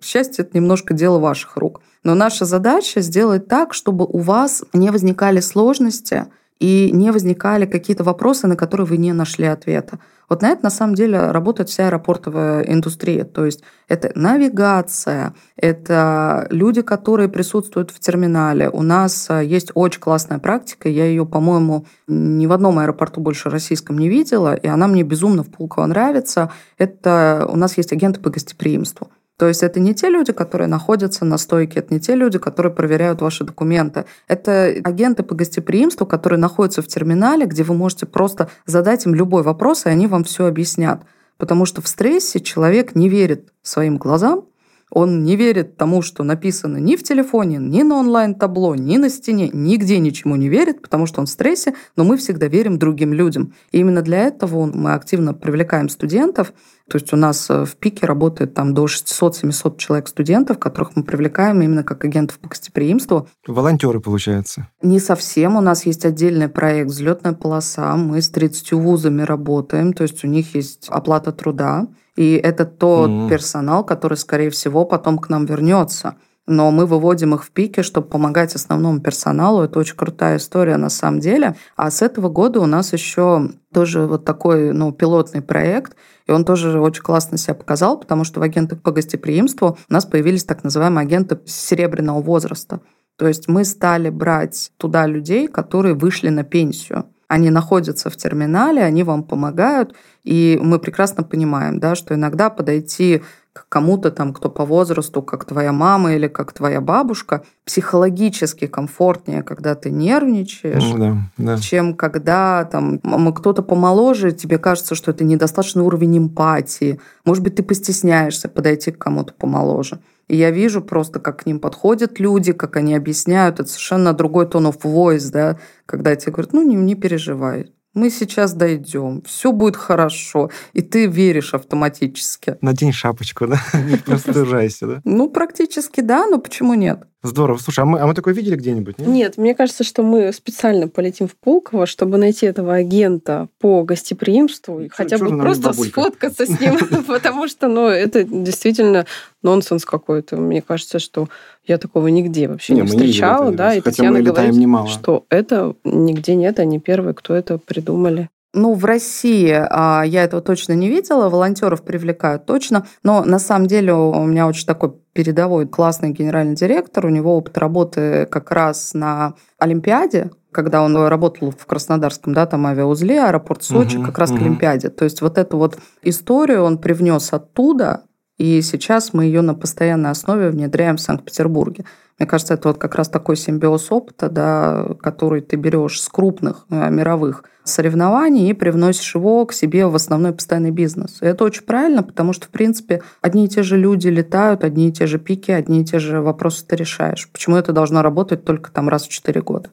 [0.00, 1.82] счастье это немножко дело ваших рук.
[2.04, 6.26] Но наша задача сделать так, чтобы у вас не возникали сложности,
[6.58, 9.98] и не возникали какие-то вопросы, на которые вы не нашли ответа.
[10.28, 13.24] Вот на это на самом деле работает вся аэропортовая индустрия.
[13.24, 18.68] То есть это навигация, это люди, которые присутствуют в терминале.
[18.68, 23.50] У нас э, есть очень классная практика, я ее, по-моему, ни в одном аэропорту больше
[23.50, 26.50] российском не видела, и она мне безумно в Пулково нравится.
[26.76, 29.10] Это у нас есть агенты по гостеприимству.
[29.38, 32.72] То есть это не те люди, которые находятся на стойке, это не те люди, которые
[32.72, 34.06] проверяют ваши документы.
[34.28, 39.42] Это агенты по гостеприимству, которые находятся в терминале, где вы можете просто задать им любой
[39.42, 41.02] вопрос, и они вам все объяснят.
[41.36, 44.46] Потому что в стрессе человек не верит своим глазам,
[44.90, 49.50] он не верит тому, что написано ни в телефоне, ни на онлайн-табло, ни на стене,
[49.52, 53.52] нигде ничему не верит, потому что он в стрессе, но мы всегда верим другим людям.
[53.72, 56.52] И именно для этого мы активно привлекаем студентов.
[56.88, 61.02] То есть у нас э, в пике работает там до 600-700 человек студентов, которых мы
[61.02, 63.28] привлекаем именно как агентов по гостеприимству.
[63.46, 64.68] Волонтеры, получается?
[64.82, 65.56] Не совсем.
[65.56, 67.96] У нас есть отдельный проект «Взлетная полоса».
[67.96, 71.88] Мы с 30 вузами работаем, то есть у них есть оплата труда.
[72.14, 73.28] И это тот mm-hmm.
[73.28, 76.14] персонал, который, скорее всего, потом к нам вернется.
[76.46, 79.62] Но мы выводим их в пике, чтобы помогать основному персоналу.
[79.62, 81.56] Это очень крутая история на самом деле.
[81.74, 85.96] А с этого года у нас еще тоже вот такой ну, пилотный проект.
[86.26, 90.06] И он тоже очень классно себя показал, потому что в агентах по гостеприимству у нас
[90.06, 92.80] появились так называемые агенты серебряного возраста.
[93.16, 97.06] То есть мы стали брать туда людей, которые вышли на пенсию.
[97.28, 103.22] Они находятся в терминале, они вам помогают, и мы прекрасно понимаем, да, что иногда подойти
[103.56, 109.42] к кому-то там, кто по возрасту, как твоя мама или как твоя бабушка, психологически комфортнее,
[109.42, 111.58] когда ты нервничаешь, Ну да, да.
[111.58, 113.00] чем когда там
[113.34, 117.00] кто-то помоложе, тебе кажется, что это недостаточный уровень эмпатии.
[117.24, 120.00] Может быть, ты постесняешься подойти к кому-то помоложе.
[120.28, 123.60] И я вижу просто, как к ним подходят люди, как они объясняют.
[123.60, 128.10] Это совершенно другой тон of voice, да, когда тебе говорят, ну, не, не переживай, мы
[128.10, 132.58] сейчас дойдем, все будет хорошо, и ты веришь автоматически.
[132.60, 133.58] Надень шапочку, да?
[133.72, 135.00] Не простужайся, да?
[135.04, 137.04] Ну, практически да, но почему нет?
[137.26, 137.58] Здорово.
[137.58, 138.98] Слушай, а мы, а мы такое видели где-нибудь?
[138.98, 139.08] нет?
[139.08, 144.80] Нет, мне кажется, что мы специально полетим в Пулково, чтобы найти этого агента по гостеприимству
[144.80, 149.06] и хотя бы просто сфоткаться с ним, потому что, ну, это действительно
[149.42, 150.36] нонсенс какой-то.
[150.36, 151.28] Мне кажется, что
[151.66, 154.88] я такого нигде вообще Не, не не встречала, это, да, и хотя Татьяна говорит, немало.
[154.88, 158.28] что это нигде нет, они первые, кто это придумали.
[158.56, 163.66] Ну, в России а, я этого точно не видела, волонтеров привлекают точно, но на самом
[163.66, 168.94] деле у меня очень такой передовой классный генеральный директор, у него опыт работы как раз
[168.94, 174.30] на Олимпиаде, когда он работал в Краснодарском да, там авиаузле, аэропорт Сочи, Мгм, как раз
[174.30, 174.44] к мгм.
[174.44, 174.88] Олимпиаде.
[174.88, 178.04] То есть вот эту вот историю он привнес оттуда,
[178.38, 181.84] и сейчас мы ее на постоянной основе внедряем в Санкт-Петербурге.
[182.18, 186.66] Мне кажется, это вот как раз такой симбиоз опыта, да, который ты берешь с крупных
[186.70, 191.18] э, мировых соревнований и привносишь его к себе в основной постоянный бизнес.
[191.20, 194.88] И это очень правильно, потому что, в принципе, одни и те же люди летают, одни
[194.88, 197.28] и те же пики, одни и те же вопросы ты решаешь.
[197.32, 199.70] Почему это должно работать только там раз в 4 года?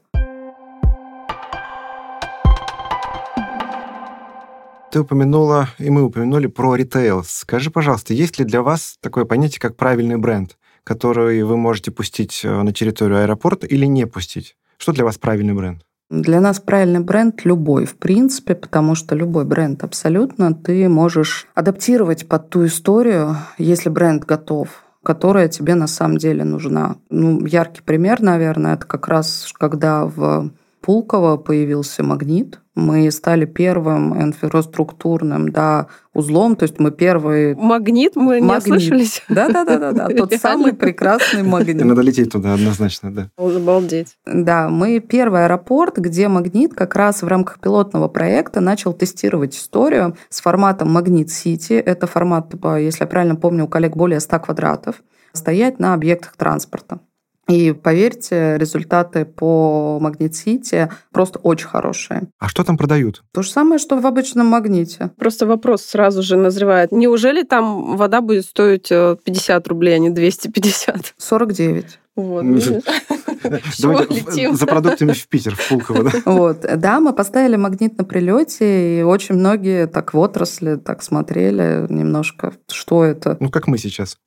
[4.94, 7.24] Ты упомянула, и мы упомянули про ритейл.
[7.24, 12.42] Скажи, пожалуйста, есть ли для вас такое понятие, как правильный бренд, который вы можете пустить
[12.44, 14.56] э, на территорию аэропорта или не пустить?
[14.78, 15.82] Что для вас правильный бренд?
[16.12, 22.28] Для нас правильный бренд любой, в принципе, потому что любой бренд абсолютно ты можешь адаптировать
[22.28, 26.96] под ту историю, если бренд готов которая тебе на самом деле нужна.
[27.10, 30.52] Ну, яркий пример, наверное, это как раз когда в
[30.84, 32.60] Пулково появился магнит.
[32.76, 37.56] Мы стали первым инфраструктурным да, узлом, то есть мы первый...
[37.56, 38.68] Магнит, мы не Магнит.
[38.68, 39.24] ослышались?
[39.30, 41.86] Да-да-да, тот самый прекрасный магнит.
[41.86, 43.30] Надо лететь туда однозначно, да.
[43.38, 44.18] Обалдеть.
[44.26, 50.18] Да, мы первый аэропорт, где Магнит как раз в рамках пилотного проекта начал тестировать историю
[50.28, 51.74] с форматом Магнит Сити.
[51.74, 55.02] Это формат, типа, если я правильно помню, у коллег более 100 квадратов.
[55.32, 57.00] Стоять на объектах транспорта.
[57.50, 62.30] И поверьте, результаты по Магнит Сити просто очень хорошие.
[62.40, 63.24] А что там продают?
[63.34, 65.12] То же самое, что в обычном магните.
[65.18, 66.92] Просто вопрос сразу же назревает.
[66.92, 71.16] Неужели там вода будет стоить э, 50 рублей, а не 250?
[71.18, 72.00] 49.
[72.16, 72.46] Вот.
[73.80, 76.12] Давайте за продуктами в Питер, в Пулково, да?
[76.26, 76.62] Вот.
[76.62, 82.54] Да, мы поставили магнит на прилете, и очень многие так в отрасли так смотрели немножко,
[82.72, 84.18] что это, Ну, как мы сейчас.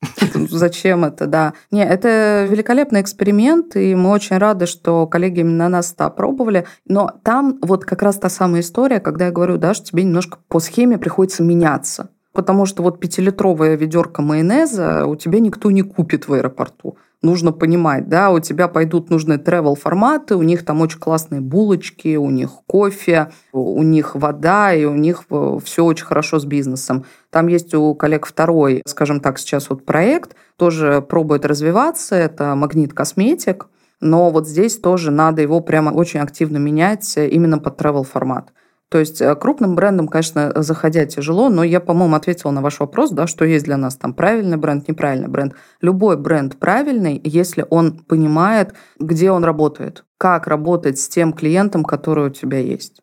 [0.49, 1.53] зачем это, да.
[1.71, 6.65] Не, это великолепный эксперимент, и мы очень рады, что коллеги на нас это опробовали.
[6.87, 10.37] Но там вот как раз та самая история, когда я говорю, да, что тебе немножко
[10.47, 12.09] по схеме приходится меняться.
[12.33, 16.97] Потому что вот пятилитровая ведерко майонеза у тебя никто не купит в аэропорту.
[17.23, 22.15] Нужно понимать, да, у тебя пойдут нужные travel форматы, у них там очень классные булочки,
[22.15, 25.23] у них кофе, у них вода, и у них
[25.63, 27.05] все очень хорошо с бизнесом.
[27.31, 32.93] Там есть у коллег второй, скажем так, сейчас вот проект, тоже пробует развиваться, это Магнит
[32.93, 33.67] Косметик,
[33.99, 38.53] но вот здесь тоже надо его прямо очень активно менять именно под travel формат.
[38.89, 43.11] То есть э, крупным брендом, конечно, заходя тяжело, но я, по-моему, ответила на ваш вопрос,
[43.11, 45.55] да, что есть для нас там правильный бренд, неправильный бренд.
[45.81, 52.27] Любой бренд правильный, если он понимает, где он работает, как работать с тем клиентом, который
[52.27, 53.01] у тебя есть.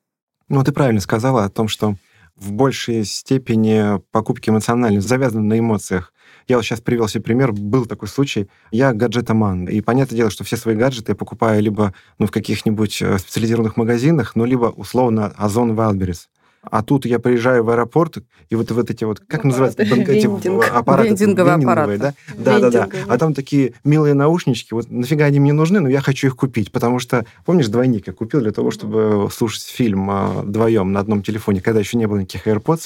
[0.48, 1.96] Ну, ты правильно сказала о том, что
[2.34, 6.13] в большей степени покупки эмоциональные, завязаны на эмоциях.
[6.48, 8.48] Я вот сейчас привел себе пример, был такой случай.
[8.70, 13.00] Я гаджетоман, и понятное дело, что все свои гаджеты я покупаю либо ну, в каких-нибудь
[13.02, 16.26] э, специализированных магазинах, ну, либо условно Озон Wildberries.
[16.70, 19.48] А тут я приезжаю в аэропорт, и вот, вот эти вот, как Аппараты.
[19.48, 20.64] называется, банк- эти Вендинг.
[20.72, 21.98] аппараты, Вендинговые аппараты.
[21.98, 22.14] да?
[22.38, 22.78] Да, да, да.
[22.84, 23.04] Вендинговые.
[23.08, 26.72] А там такие милые наушнички, вот нафига они мне нужны, но я хочу их купить,
[26.72, 31.22] потому что, помнишь, двойник я купил для того, чтобы слушать фильм э, вдвоем на одном
[31.22, 32.80] телефоне, когда еще не было никаких AirPods.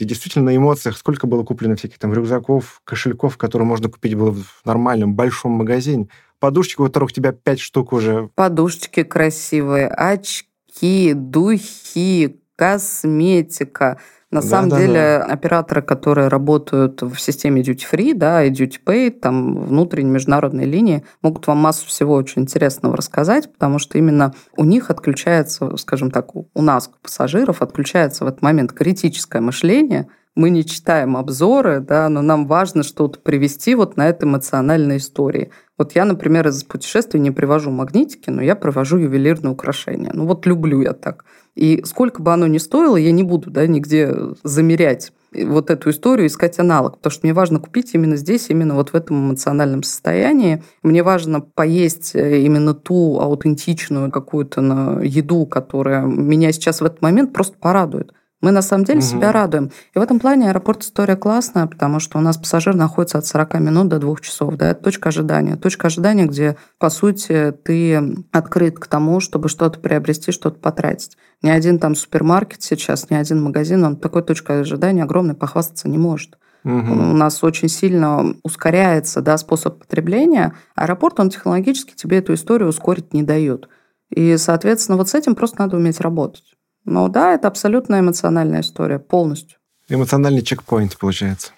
[0.00, 4.32] И действительно на эмоциях сколько было куплено всяких там рюкзаков, кошельков, которые можно купить было
[4.32, 6.08] в нормальном большом магазине.
[6.38, 8.30] Подушечек, у которых у тебя пять штук уже.
[8.34, 13.96] Подушечки красивые, очки, духи, косметика.
[14.30, 18.76] На Да, самом да, деле операторы, которые работают в системе Duty Free, да, и Duty
[18.86, 24.34] Pay, там внутренние международные линии, могут вам массу всего очень интересного рассказать, потому что именно
[24.56, 29.40] у них отключается, скажем так, у у нас, у пассажиров, отключается в этот момент критическое
[29.40, 30.06] мышление,
[30.40, 35.50] мы не читаем обзоры, да, но нам важно что-то привести вот на этой эмоциональной истории.
[35.76, 40.10] Вот я, например, из путешествий не привожу магнитики, но я привожу ювелирные украшения.
[40.14, 41.26] Ну вот люблю я так.
[41.54, 46.26] И сколько бы оно ни стоило, я не буду да, нигде замерять вот эту историю,
[46.26, 50.62] искать аналог, потому что мне важно купить именно здесь, именно вот в этом эмоциональном состоянии.
[50.82, 57.32] Мне важно поесть э, именно ту аутентичную какую-то еду, которая меня сейчас в этот момент
[57.32, 58.12] просто порадует.
[58.40, 59.06] Мы на самом деле угу.
[59.06, 59.70] себя радуем.
[59.94, 63.60] И в этом плане аэропорт история классная, потому что у нас пассажир находится от 40
[63.60, 64.56] минут до 2 часов.
[64.56, 65.56] Да, это точка ожидания.
[65.56, 71.18] Точка ожидания, где, по сути, ты открыт к тому, чтобы что-то приобрести, что-то потратить.
[71.42, 75.98] Ни один там супермаркет сейчас, ни один магазин, он такой точкой ожидания огромной похвастаться не
[75.98, 76.38] может.
[76.64, 76.72] Угу.
[76.72, 80.54] У нас очень сильно ускоряется да, способ потребления.
[80.74, 83.68] Аэропорт, он технологически тебе эту историю ускорить не дает.
[84.10, 86.44] И, соответственно, вот с этим просто надо уметь работать.
[86.84, 89.58] Но да, это абсолютно эмоциональная история, полностью.
[89.88, 91.52] Эмоциональный чекпоинт, получается.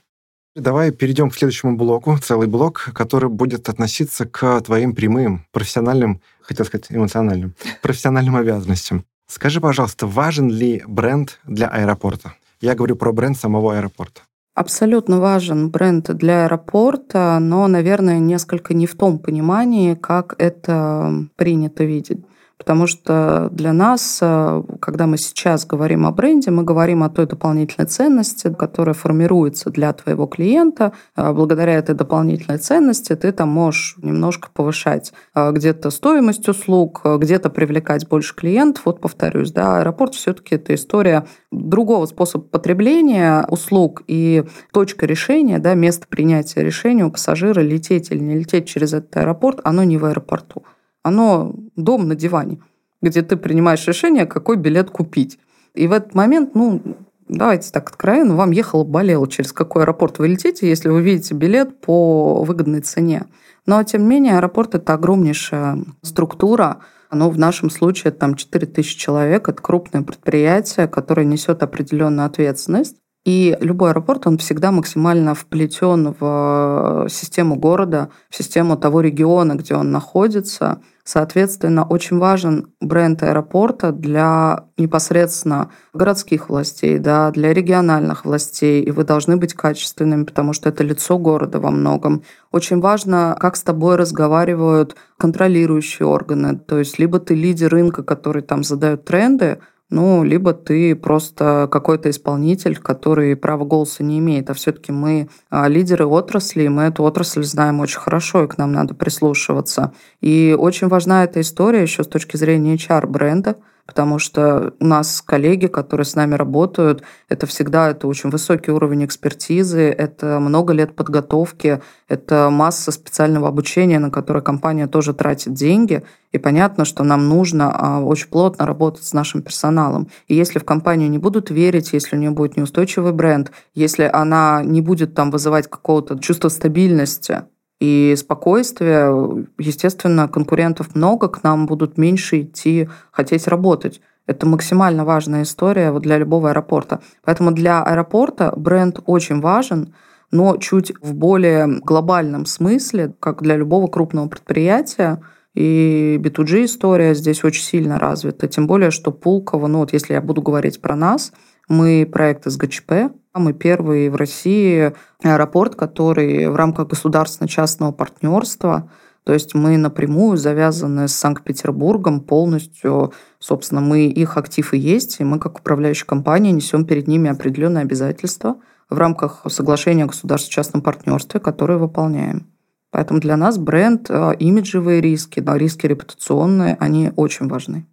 [0.54, 6.66] Давай перейдем к следующему блоку, целый блок, который будет относиться к твоим прямым профессиональным, хотел
[6.66, 9.04] сказать эмоциональным, профессиональным обязанностям.
[9.28, 12.34] Скажи, пожалуйста, важен ли бренд для аэропорта?
[12.60, 14.20] Я говорю про бренд самого аэропорта.
[14.54, 21.84] Абсолютно важен бренд для аэропорта, но, наверное, несколько не в том понимании, как это принято
[21.84, 22.22] видеть.
[22.62, 27.26] Потому что для нас, э, когда мы сейчас говорим о бренде, мы говорим о той
[27.26, 30.92] дополнительной ценности, которая формируется для твоего клиента.
[31.16, 37.50] Э, благодаря этой дополнительной ценности ты там можешь немножко повышать э, где-то стоимость услуг, где-то
[37.50, 38.86] привлекать больше клиентов.
[38.86, 45.74] Вот повторюсь, да, аэропорт все-таки это история другого способа потребления услуг и точка решения, да,
[45.74, 50.04] место принятия решения у пассажира лететь или не лететь через этот аэропорт, оно не в
[50.04, 50.62] аэропорту.
[51.02, 52.60] Оно дом на диване,
[53.00, 55.38] где ты принимаешь решение, какой билет купить.
[55.74, 56.82] И в этот момент, ну,
[57.28, 61.80] давайте так откровенно, вам ехало болело, через какой аэропорт вы летите, если вы видите билет
[61.80, 63.26] по выгодной цене.
[63.66, 66.78] Но, тем не менее, аэропорт– это огромнейшая структура,
[67.10, 72.96] но в нашем случае там 4 тысячи человек, это крупное предприятие, которое несет определенную ответственность.
[73.24, 79.76] И любой аэропорт, он всегда максимально вплетен в систему города, в систему того региона, где
[79.76, 80.80] он находится.
[81.04, 89.02] Соответственно, очень важен бренд аэропорта для непосредственно городских властей, да, для региональных властей, и вы
[89.02, 92.22] должны быть качественными, потому что это лицо города во многом.
[92.52, 98.42] Очень важно, как с тобой разговаривают контролирующие органы, то есть либо ты лидер рынка, который
[98.42, 99.58] там задает тренды,
[99.92, 104.48] ну, либо ты просто какой-то исполнитель, который права голоса не имеет.
[104.48, 108.56] А все-таки мы а, лидеры отрасли, и мы эту отрасль знаем очень хорошо, и к
[108.56, 109.92] нам надо прислушиваться.
[110.22, 113.56] И очень важна эта история еще с точки зрения HR-бренда,
[113.86, 119.04] потому что у нас коллеги, которые с нами работают, это всегда это очень высокий уровень
[119.04, 126.04] экспертизы, это много лет подготовки, это масса специального обучения, на которое компания тоже тратит деньги,
[126.30, 130.08] и понятно, что нам нужно а, очень плотно работать с нашим персоналом.
[130.28, 134.62] И если в компанию не будут верить, если у нее будет неустойчивый бренд, если она
[134.64, 137.42] не будет там вызывать какого-то чувства стабильности,
[137.82, 144.00] и спокойствие, естественно, конкурентов много, к нам будут меньше идти, хотеть работать.
[144.28, 147.00] Это максимально важная история вот для любого аэропорта.
[147.24, 149.94] Поэтому для аэропорта бренд очень важен,
[150.30, 155.20] но чуть в более глобальном смысле, как для любого крупного предприятия,
[155.54, 158.46] и B2G история здесь очень сильно развита.
[158.46, 161.32] Тем более, что Пулково, ну вот если я буду говорить про нас,
[161.68, 164.92] мы проект ГЧП, мы первый в России
[165.22, 168.90] аэропорт, который в рамках государственно-частного партнерства
[169.24, 173.12] то есть мы напрямую завязаны с Санкт-Петербургом полностью.
[173.38, 177.82] Собственно, мы их актив и есть, и мы как управляющая компания несем перед ними определенные
[177.82, 178.56] обязательства
[178.90, 182.48] в рамках соглашения о государственно-частном партнерстве, которые выполняем.
[182.90, 187.86] Поэтому для нас бренд, э, имиджевые риски, да, риски репутационные, они очень важны.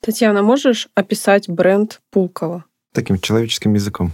[0.00, 2.64] Татьяна, можешь описать бренд Пулкова?
[2.92, 4.12] Таким человеческим языком.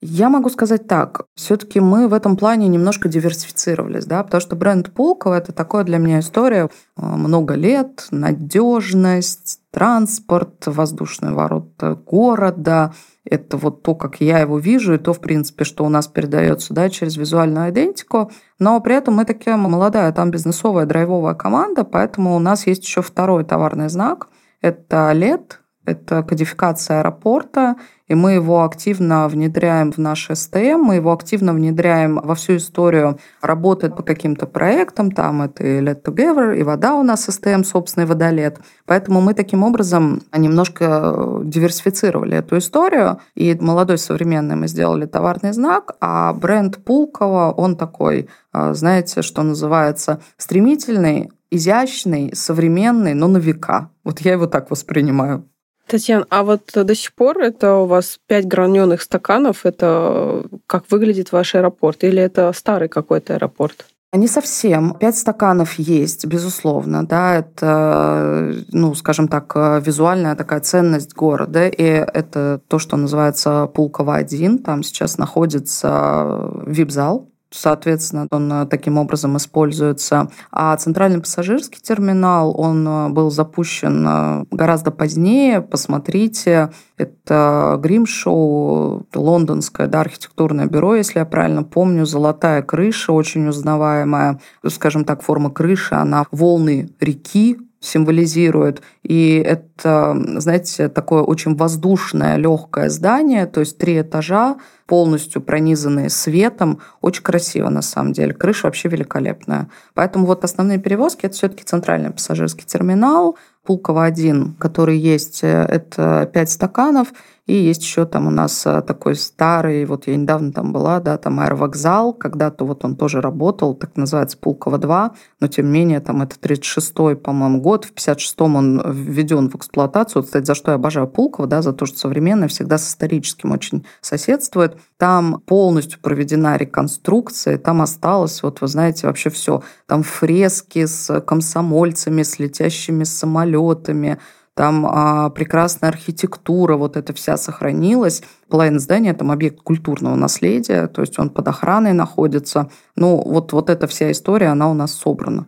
[0.00, 1.26] Я могу сказать так.
[1.34, 5.98] Все-таки мы в этом плане немножко диверсифицировались, да, потому что бренд Пулково это такое для
[5.98, 12.94] меня история а, много лет, надежность, транспорт, воздушные ворота города.
[13.24, 16.72] Это вот то, как я его вижу, и то, в принципе, что у нас передается
[16.72, 18.30] да, через визуальную идентику.
[18.60, 23.02] Но при этом мы такая молодая, там бизнесовая, драйвовая команда, поэтому у нас есть еще
[23.02, 24.28] второй товарный знак.
[24.60, 25.54] Это LED,
[25.88, 27.76] Это кодификация аэропорта,
[28.08, 33.18] и мы его активно внедряем в наш СТМ, мы его активно внедряем во всю историю
[33.40, 38.06] работы по каким-то проектам, там это и Let Together, и вода у нас СТМ, собственный
[38.06, 38.58] водолет.
[38.86, 45.92] Поэтому мы таким образом немножко диверсифицировали эту историю, и молодой современный мы сделали товарный знак,
[46.00, 53.90] а бренд Пулково, он такой, а, знаете, что называется, стремительный, изящный, современный, но на века.
[54.04, 55.48] Вот я его так воспринимаю.
[55.88, 61.32] Татьяна, а вот до сих пор это у вас пять граненых стаканов, это как выглядит
[61.32, 62.04] ваш аэропорт?
[62.04, 63.86] Или это старый какой-то аэропорт?
[64.12, 64.94] Не совсем.
[64.94, 67.06] Пять стаканов есть, безусловно.
[67.06, 71.68] Да, это, ну, скажем так, визуальная такая ценность города.
[71.68, 74.62] И это то, что называется Пулково-1.
[74.62, 80.30] Там сейчас находится вип-зал, Соответственно, он э, таким образом используется.
[80.52, 85.62] А центральный пассажирский терминал, он э, был запущен э, гораздо позднее.
[85.62, 94.40] Посмотрите, это грим-шоу, лондонское да, архитектурное бюро, если я правильно помню, золотая крыша, очень узнаваемая,
[94.66, 98.82] скажем так, форма крыши, она волны реки символизирует.
[99.02, 104.56] И это, знаете, такое очень воздушное, легкое здание, то есть три этажа,
[104.86, 106.80] полностью пронизанные светом.
[107.00, 108.32] Очень красиво, на самом деле.
[108.32, 109.68] Крыша вообще великолепная.
[109.94, 116.28] Поэтому вот основные перевозки– это все таки центральный пассажирский терминал, Пулково-1, который есть, э, это
[116.32, 117.08] 5 стаканов,
[117.48, 121.16] и есть еще там у нас э, такой старый, вот я недавно там была, да,
[121.16, 126.20] там аэровокзал, когда-то вот он тоже работал, так называется Пулково-2, но тем не менее там
[126.20, 130.24] это 36-й, по-моему, год, в 56-м он введен в эксплуатацию.
[130.24, 133.86] Кстати, за что я обожаю Пулково, да, за то, что современное всегда с историческим очень
[134.02, 134.76] соседствует.
[134.98, 139.62] Там полностью проведена реконструкция, там осталось, вот вы знаете, вообще все.
[139.86, 144.18] Там фрески с комсомольцами, с летящими самолетами,
[144.58, 148.24] там а, прекрасная архитектура, вот эта вся сохранилась.
[148.48, 152.68] Половина здания– там объект культурного наследия, то есть он под охраной находится.
[152.96, 155.46] Ну, вот, вот эта вся история, она у нас собрана.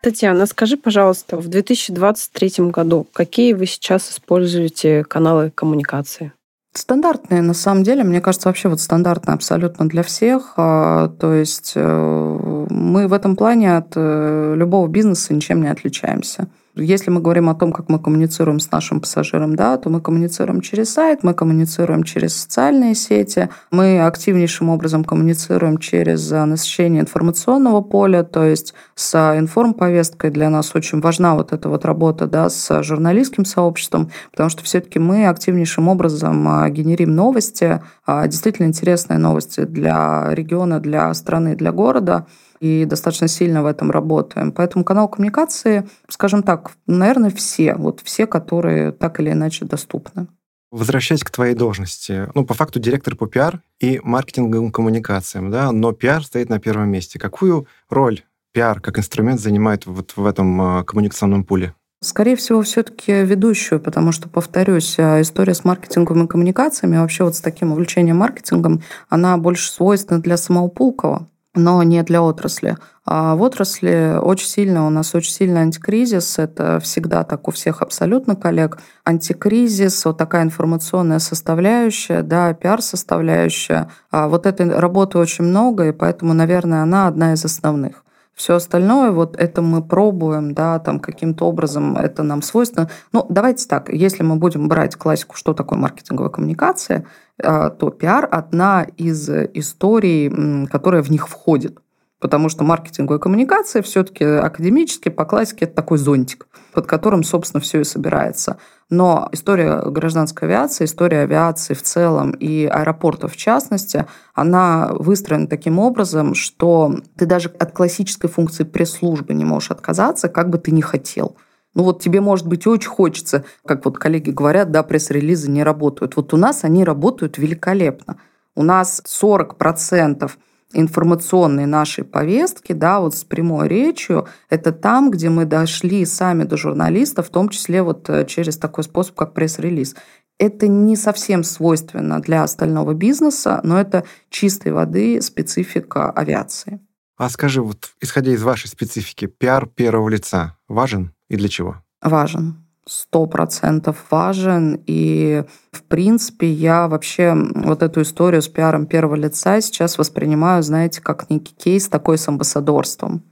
[0.00, 6.32] Татьяна, скажи, пожалуйста, в 2023 году какие вы сейчас используете каналы коммуникации?
[6.76, 10.54] Стандартные, на самом деле, мне кажется, вообще вот стандартные абсолютно для всех.
[10.56, 16.48] А, то есть э, мы в этом плане от э, любого бизнеса ничем не отличаемся.
[16.76, 20.60] Если мы говорим о том, как мы коммуницируем с нашим пассажиром, да, то мы коммуницируем
[20.60, 28.24] через сайт, мы коммуницируем через социальные сети, мы активнейшим образом коммуницируем через насыщение информационного поля,
[28.24, 30.30] то есть с информповесткой.
[30.30, 34.98] Для нас очень важна вот эта вот работа да, с журналистским сообществом, потому что все-таки
[34.98, 41.70] мы активнейшим образом а, генерим новости, а, действительно интересные новости для региона, для страны, для
[41.70, 42.26] города
[42.64, 44.50] и достаточно сильно в этом работаем.
[44.50, 50.28] Поэтому канал коммуникации, скажем так, наверное, все, вот все, которые так или иначе доступны.
[50.70, 55.92] Возвращаясь к твоей должности, ну, по факту директор по пиар и маркетинговым коммуникациям, да, но
[55.92, 57.18] пиар стоит на первом месте.
[57.18, 61.74] Какую роль пиар как инструмент занимает вот в этом а, коммуникационном пуле?
[62.00, 67.40] Скорее всего, все-таки ведущую, потому что, повторюсь, а, история с маркетинговыми коммуникациями, вообще вот с
[67.40, 72.76] таким увлечением маркетингом, она больше свойственна для самого Пулкова но не для отрасли.
[73.06, 77.82] А в отрасли очень сильно, у нас очень сильный антикризис, это всегда так у всех
[77.82, 78.78] абсолютно коллег.
[79.04, 83.90] Антикризис, вот такая информационная составляющая, да, пиар-составляющая.
[84.10, 88.04] А вот этой работы очень много, и поэтому, наверное, она одна из основных.
[88.34, 92.90] Все остальное, вот это мы пробуем, да, там каким-то образом это нам свойственно.
[93.12, 97.06] Ну, давайте так, если мы будем брать классику, что такое маркетинговая коммуникация,
[97.40, 101.78] а, то пиар– одна из историй, которая в них входит.
[102.18, 107.80] Потому что маркетинговая коммуникация все-таки академически, по классике, это такой зонтик, под которым, собственно, все
[107.80, 108.56] и собирается.
[108.90, 115.78] Но история гражданской авиации, история авиации в целом и аэропортов в частности, она выстроена таким
[115.78, 120.80] образом, что ты даже от классической функции пресс-службы не можешь отказаться, как бы ты ни
[120.80, 121.36] хотел.
[121.74, 126.16] Ну вот тебе, может быть, очень хочется, как вот коллеги говорят, да, пресс-релизы не работают.
[126.16, 128.18] Вот у нас они работают великолепно.
[128.54, 130.30] У нас 40%
[130.74, 136.56] информационной нашей повестки, да, вот с прямой речью, это там, где мы дошли сами до
[136.56, 139.94] журналистов, в том числе вот э, через такой способ, как пресс-релиз.
[140.38, 146.80] Это не совсем свойственно для остального бизнеса, но это чистой воды специфика авиации.
[147.16, 151.76] А скажи, вот исходя из вашей специфики, пиар первого лица важен и для чего?
[152.02, 154.80] Важен сто процентов важен.
[154.86, 161.00] И, в принципе, я вообще вот эту историю с пиаром первого лица сейчас воспринимаю, знаете,
[161.00, 163.22] как некий кейс такой с амбассадорством.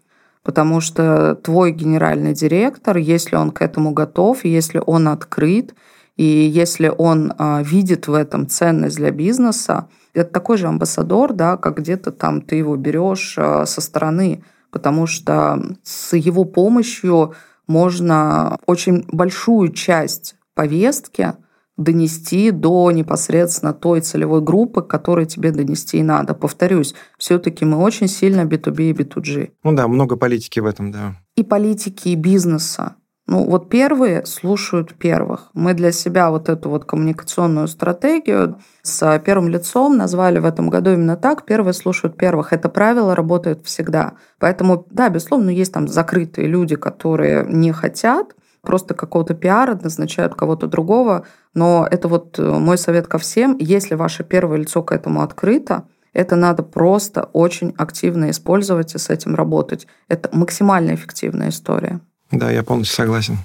[0.42, 5.74] Потому что твой генеральный директор, если он к этому готов, если он открыт,
[6.16, 11.56] и если он а, видит в этом ценность для бизнеса, это такой же амбассадор, да,
[11.56, 17.34] как где-то там ты его берешь а, со стороны, потому что с его помощью
[17.66, 21.34] можно очень большую часть повестки
[21.76, 26.34] донести до непосредственно той целевой группы, к которой тебе донести и надо.
[26.34, 29.50] Повторюсь, все-таки мы очень сильно B2B и B2G.
[29.64, 31.16] Ну да, много политики в этом, да.
[31.36, 32.96] И политики, и бизнеса.
[33.32, 35.48] Ну, вот первые слушают первых.
[35.54, 40.90] Мы для себя вот эту вот коммуникационную стратегию с первым лицом назвали в этом году
[40.90, 41.46] именно так.
[41.46, 42.52] Первые слушают первых.
[42.52, 44.16] Это правило работает всегда.
[44.38, 50.66] Поэтому, да, безусловно, есть там закрытые люди, которые не хотят, просто какого-то пиара назначают кого-то
[50.66, 51.24] другого.
[51.54, 53.56] Но это вот э, мой совет ко всем.
[53.58, 59.08] Если ваше первое лицо к этому открыто, это надо просто очень активно использовать и с
[59.08, 59.86] этим работать.
[60.08, 62.02] Это максимально эффективная история.
[62.32, 63.38] Да, я полностью согласен.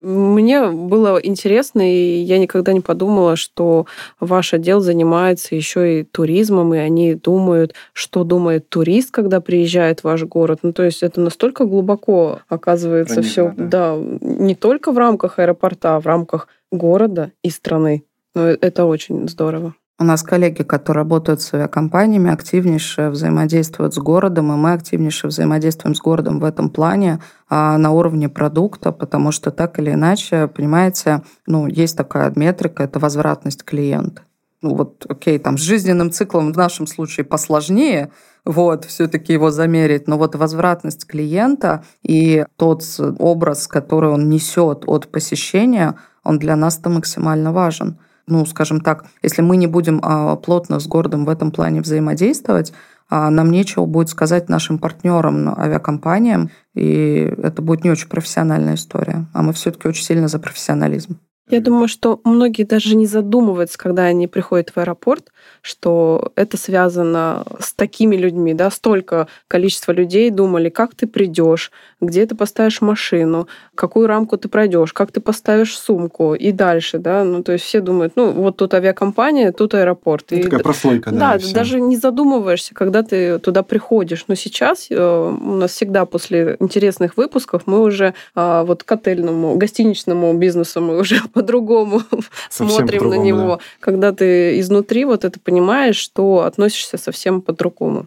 [0.00, 3.86] Мне было интересно, и я никогда не подумала, что
[4.20, 10.04] ваш отдел занимается еще и туризмом, и они думают, что думает турист, когда приезжает в
[10.04, 10.60] ваш город.
[10.62, 13.96] Ну, то есть это настолько глубоко оказывается все, да.
[13.96, 18.04] да, не только в рамках аэропорта, а в рамках города и страны.
[18.36, 19.74] Ну, это очень здорово.
[20.00, 25.96] У нас коллеги, которые работают с авиакомпаниями, активнейше взаимодействуют с городом, и мы активнейше взаимодействуем
[25.96, 27.18] с городом в этом плане
[27.48, 33.00] а, на уровне продукта, потому что так или иначе, понимаете, ну, есть такая метрика, это
[33.00, 34.22] возвратность клиента.
[34.62, 38.12] Ну вот, окей, там с жизненным циклом в нашем случае посложнее,
[38.44, 42.84] вот, все-таки его замерить, но вот возвратность клиента и тот
[43.18, 47.98] образ, который он несет от посещения, он для нас-то максимально важен
[48.28, 52.72] ну, скажем так, если мы не будем а, плотно с городом в этом плане взаимодействовать,
[53.10, 58.74] а, нам нечего будет сказать нашим партнерам, ну, авиакомпаниям, и это будет не очень профессиональная
[58.74, 59.26] история.
[59.32, 61.18] А мы все-таки очень сильно за профессионализм.
[61.50, 65.32] Я думаю, что многие даже не задумываются, когда они приходят в аэропорт,
[65.62, 72.26] что это связано с такими людьми, да, столько количества людей думали, как ты придешь, где
[72.26, 77.42] ты поставишь машину, какую рамку ты пройдешь, как ты поставишь сумку и дальше, да, ну
[77.42, 80.26] то есть все думают, ну вот тут авиакомпания, тут аэропорт.
[80.30, 81.38] Ну, и, такая прослойка, да.
[81.38, 84.24] Да, даже не задумываешься, когда ты туда приходишь.
[84.28, 89.56] Но сейчас э, у нас всегда после интересных выпусков мы уже а, вот к отельному,
[89.56, 92.02] гостиничному бизнесу мы уже по-другому
[92.50, 93.56] смотрим по на него.
[93.56, 93.60] Да.
[93.80, 98.06] Когда ты изнутри вот это понимаешь, что относишься совсем по-другому.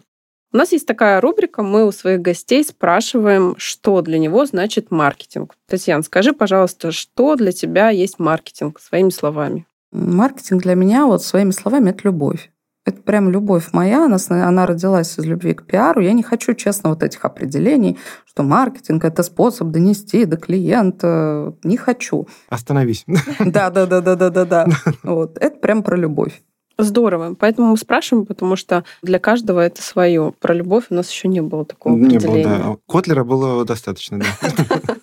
[0.52, 5.54] У нас есть такая рубрика, мы у своих гостей спрашиваем, что для него значит маркетинг.
[5.66, 9.66] Татьяна, скажи, пожалуйста, что для тебя есть маркетинг своими словами?
[9.92, 12.51] Маркетинг для меня, вот своими словами, это любовь.
[12.84, 16.00] Это прям любовь моя, она, она родилась из любви к пиару.
[16.00, 21.54] Я не хочу, честно, вот этих определений, что маркетинг– это способ донести до клиента.
[21.62, 22.26] Не хочу.
[22.48, 23.04] Остановись.
[23.38, 24.66] Да, да, да, да, да, да, да.
[25.04, 25.38] Вот.
[25.38, 26.42] Это прям про любовь.
[26.78, 27.36] Здорово.
[27.38, 30.32] Поэтому мы спрашиваем, потому что для каждого это свое.
[30.40, 32.58] Про любовь у нас еще не было такого не определения.
[32.58, 32.76] Было, да.
[32.88, 34.26] Котлера было достаточно, да.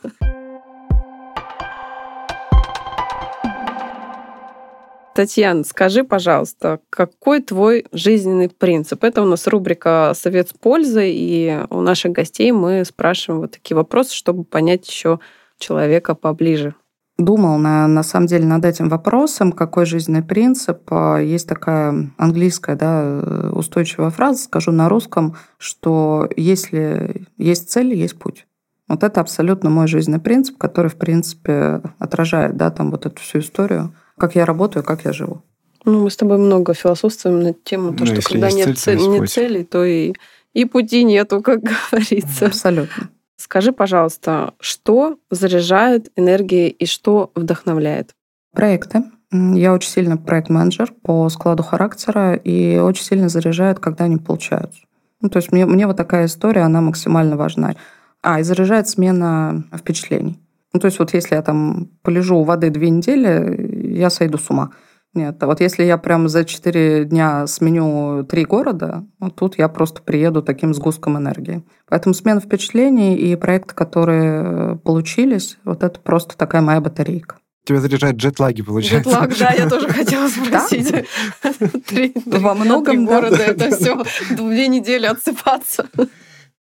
[5.20, 9.04] Татьяна, скажи, пожалуйста, какой твой жизненный принцип?
[9.04, 13.76] Это у нас рубрика «Совет с пользой», и у наших гостей мы спрашиваем вот такие
[13.76, 15.20] вопросы, чтобы понять еще
[15.58, 16.74] человека поближе.
[17.18, 20.90] Думал на, на самом деле над этим вопросом, какой жизненный принцип.
[20.90, 28.48] Есть такая английская да, устойчивая фраза, скажу на русском, что если есть цель, есть путь.
[28.88, 33.40] Вот это абсолютно мой жизненный принцип, который, в принципе, отражает да, там вот эту всю
[33.40, 35.42] историю как я работаю, как я живу.
[35.86, 39.08] Ну, мы с тобой много философствуем на тему, то, ну, что когда нет, цель, цель,
[39.08, 40.14] нет цели, то и,
[40.54, 41.62] и пути нету, как
[41.92, 42.48] говорится.
[42.48, 43.10] Абсолютно.
[43.38, 48.14] Скажи, пожалуйста, что заряжает энергией и что вдохновляет?
[48.54, 49.04] Проекты.
[49.32, 54.82] Я очень сильно проект-менеджер по складу характера и очень сильно заряжает, когда они получаются.
[55.22, 57.76] Ну, то есть мне, мне вот такая история, она максимально важна.
[58.22, 60.40] А, и заряжает смена впечатлений.
[60.74, 64.50] Ну, то есть вот если я там полежу у воды две недели, я сойду с
[64.50, 64.72] ума.
[65.16, 69.68] Нет, а вот если я прям за четыре дня сменю три города, вот тут я
[69.68, 71.64] просто приеду таким сгустком энергии.
[71.88, 77.38] Поэтому смена впечатлений и проекты, которые получились, вот это просто такая моя батарейка.
[77.66, 79.10] Тебя заряжает джетлаги, получается.
[79.10, 80.94] Джетлаг, да, я тоже хотела спросить.
[82.26, 84.04] Во многом города это все
[84.36, 85.88] две недели отсыпаться.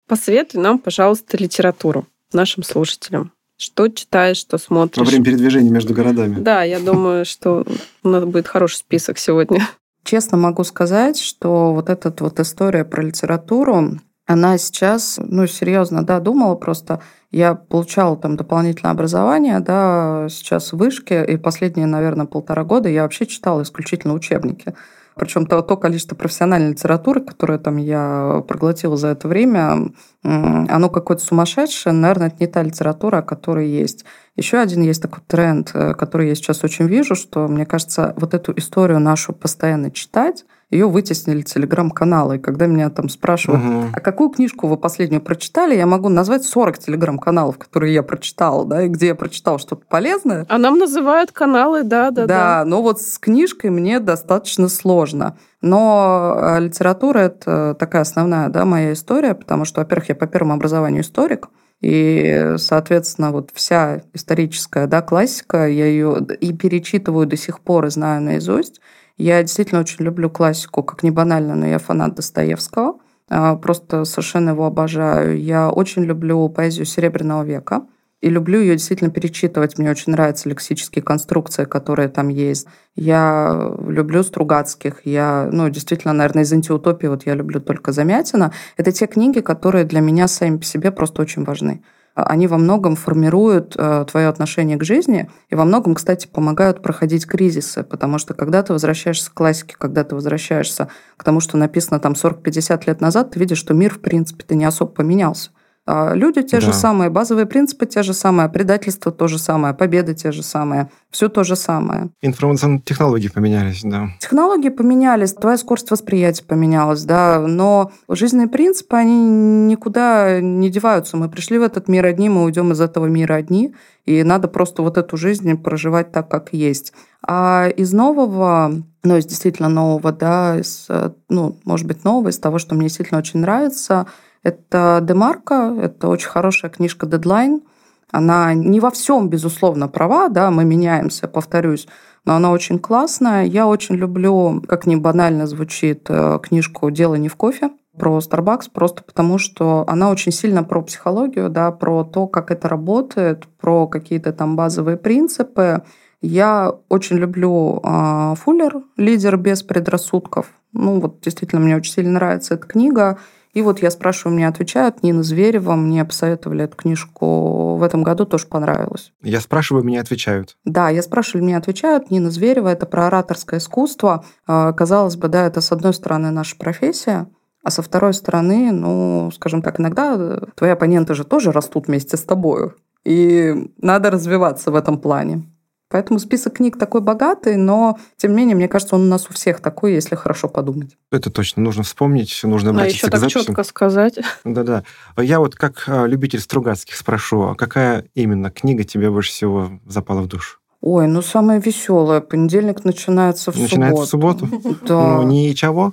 [0.07, 3.33] Посоветуй нам, пожалуйста, литературу нашим слушателям.
[3.59, 5.05] Что читаешь, что смотришь.
[5.05, 6.37] Во время передвижения между городами.
[6.41, 7.65] Да, я думаю, что
[8.05, 9.67] у нас будет хороший список сегодня.
[10.05, 16.21] Честно могу сказать, что вот эта вот история про литературу, она сейчас, ну, серьезно, да,
[16.21, 17.03] думала просто,
[17.33, 23.03] я получала там дополнительное образование, да, сейчас в вышке, и последние, наверное, полтора года я
[23.03, 24.75] вообще читала исключительно учебники.
[25.19, 29.93] Причем то, то количество профессиональной литературы, которое там я проглотила за это время,
[30.23, 31.93] оно какое-то сумасшедшее.
[31.93, 34.05] Наверное, это не та литература, которая есть.
[34.37, 38.35] Еще один есть такой тренд, э, который я сейчас очень вижу, что, мне кажется, вот
[38.35, 42.37] эту историю нашу постоянно читать, ее вытеснили телеграм-каналы.
[42.37, 43.85] И когда меня там спрашивают, угу.
[43.95, 48.83] а какую книжку вы последнюю прочитали, я могу назвать 40 телеграм-каналов, которые я прочитала, да,
[48.83, 50.45] и где я прочитала что-то полезное.
[50.49, 52.27] А нам называют каналы, да, да, да.
[52.27, 55.39] Да, но вот с книжкой мне достаточно сложно.
[55.63, 60.55] Но э, литература– это такая основная да, моя история, потому что, во-первых, я по первому
[60.55, 61.49] образованию историк,
[61.81, 67.91] и, соответственно, вот вся историческая да, классика, я ее и перечитываю до сих пор и
[67.91, 68.81] знаю наизусть.
[69.19, 72.99] Я действительно очень люблю классику, как не банально, но я фанат Достоевского.
[73.29, 75.39] А, просто совершенно его обожаю.
[75.41, 77.83] Я очень люблю поэзию Серебряного века.
[78.21, 79.79] И люблю ее действительно перечитывать.
[79.79, 82.67] Мне очень нравятся лексические конструкции, которые там есть.
[82.97, 85.03] Я люблю Стругацких.
[85.05, 88.53] Я, ну, действительно, наверное, из антиутопии вот я люблю только Замятина.
[88.77, 91.83] Это те книги, которые для меня сами по себе просто очень важны
[92.25, 97.27] они во многом формируют э, твое отношение к жизни и во многом, кстати, помогают проходить
[97.27, 102.01] кризисы, потому что когда ты возвращаешься к классике, когда ты возвращаешься к тому, что написано
[102.01, 105.51] там 40-50 лет назад, ты видишь, что мир, в принципе-то не особо поменялся.
[105.91, 106.67] А люди те да.
[106.67, 110.91] же самые, базовые принципы те же самые, предательство то же самое, победы те же самые,
[111.11, 112.11] все то же самое.
[112.21, 114.11] Информационные технологии поменялись, да.
[114.21, 121.17] Технологии поменялись, твоя скорость восприятия поменялась, да, но жизненные принципы, они никуда не деваются.
[121.17, 123.75] Мы пришли в этот мир одни, мы уйдем из этого мира одни,
[124.05, 126.93] и надо просто вот эту жизнь проживать так, как есть.
[127.27, 128.75] А из нового,
[129.05, 130.87] ну, из действительно нового, да, из,
[131.31, 134.07] ну, может быть, нового, из того, что мне действительно очень нравится–
[134.43, 137.63] это Демарка, это очень хорошая книжка «Дедлайн».
[138.11, 141.87] Она не во всем, безусловно, права, да, мы меняемся, повторюсь,
[142.25, 143.45] но она очень классная.
[143.45, 148.71] Я очень люблю, как не банально звучит, э, книжку «Дело не в кофе», про Starbucks,
[148.73, 153.87] просто потому что она очень сильно про психологию, да, про то, как это работает, про
[153.87, 155.83] какие-то там базовые принципы.
[156.21, 160.53] Я очень люблю э, Фуллер, лидер без предрассудков.
[160.73, 163.19] Ну вот действительно мне очень сильно нравится эта книга.
[163.53, 168.25] И вот я спрашиваю, мне отвечают, Нина Зверева, мне посоветовали эту книжку в этом году,
[168.27, 169.13] тоже понравилось.
[169.23, 170.57] Я спрашиваю, мне отвечают.
[170.65, 172.11] Да, я спрашиваю, мне отвечают.
[172.11, 174.25] Нина Зверева, это про ораторское искусство.
[174.47, 177.29] А, казалось бы, да, это с одной стороны наша профессия,
[177.65, 182.23] а со второй стороны, ну, скажем так, иногда твои оппоненты же тоже растут вместе с
[182.23, 182.73] тобой.
[183.05, 185.48] И надо развиваться в этом плане.
[185.91, 189.33] Поэтому список книг такой богатый, но, тем не менее, мне кажется, он у нас у
[189.33, 190.97] всех такой, если хорошо подумать.
[191.11, 191.63] Это точно.
[191.63, 194.19] Нужно вспомнить, нужно обратиться а еще к так четко сказать.
[194.45, 194.85] Да-да.
[195.17, 200.21] Я вот как а, любитель Стругацких спрошу, а какая именно книга тебе больше всего запала
[200.21, 200.59] в душу?
[200.81, 202.21] Ой, ну самое веселое.
[202.21, 204.47] Понедельник начинается в начинается субботу.
[204.47, 204.77] в субботу?
[204.87, 205.17] Да.
[205.17, 205.93] Ну, ничего?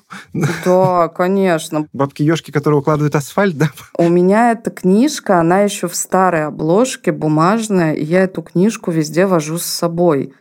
[0.63, 1.87] Да, конечно.
[1.91, 3.71] Бабки-ешки, которые укладывают асфальт, да?
[3.97, 9.25] У меня эта книжка, она еще в старой обложке, бумажная, и я эту книжку везде
[9.25, 10.33] вожу с собой.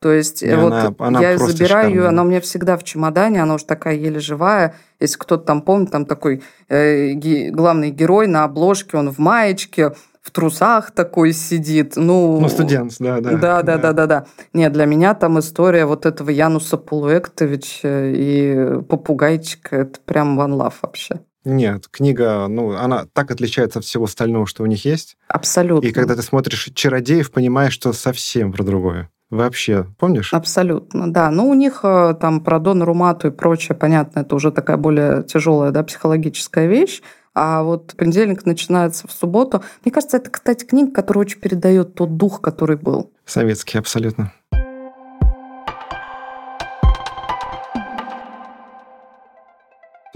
[0.00, 3.42] То есть и вот она, она я забираю ее, она у меня всегда в чемодане,
[3.42, 4.74] она уже такая еле живая.
[5.00, 7.14] Если кто-то там помнит, там такой э,
[7.50, 9.92] главный герой на обложке, он в маечке,
[10.26, 11.94] в трусах такой сидит.
[11.94, 13.36] Ну, ну студент, да, да.
[13.36, 14.26] Да, да, да, да, да.
[14.52, 20.74] Нет, для меня там история вот этого Януса Полуэктовича и попугайчика, это прям one love
[20.82, 21.20] вообще.
[21.44, 25.16] Нет, книга, ну, она так отличается от всего остального, что у них есть.
[25.28, 25.86] Абсолютно.
[25.86, 29.10] И когда ты смотришь «Чародеев», понимаешь, что совсем про другое.
[29.30, 30.34] Вообще, помнишь?
[30.34, 31.30] Абсолютно, да.
[31.30, 35.22] Ну, у них э, там про Дон Румату и прочее, понятно, это уже такая более
[35.22, 37.00] тяжелая, да, психологическая вещь.
[37.38, 39.62] А вот понедельник начинается в субботу.
[39.84, 43.10] Мне кажется, это, кстати, книга, которая очень передает тот дух, который был.
[43.26, 44.32] Советский, абсолютно.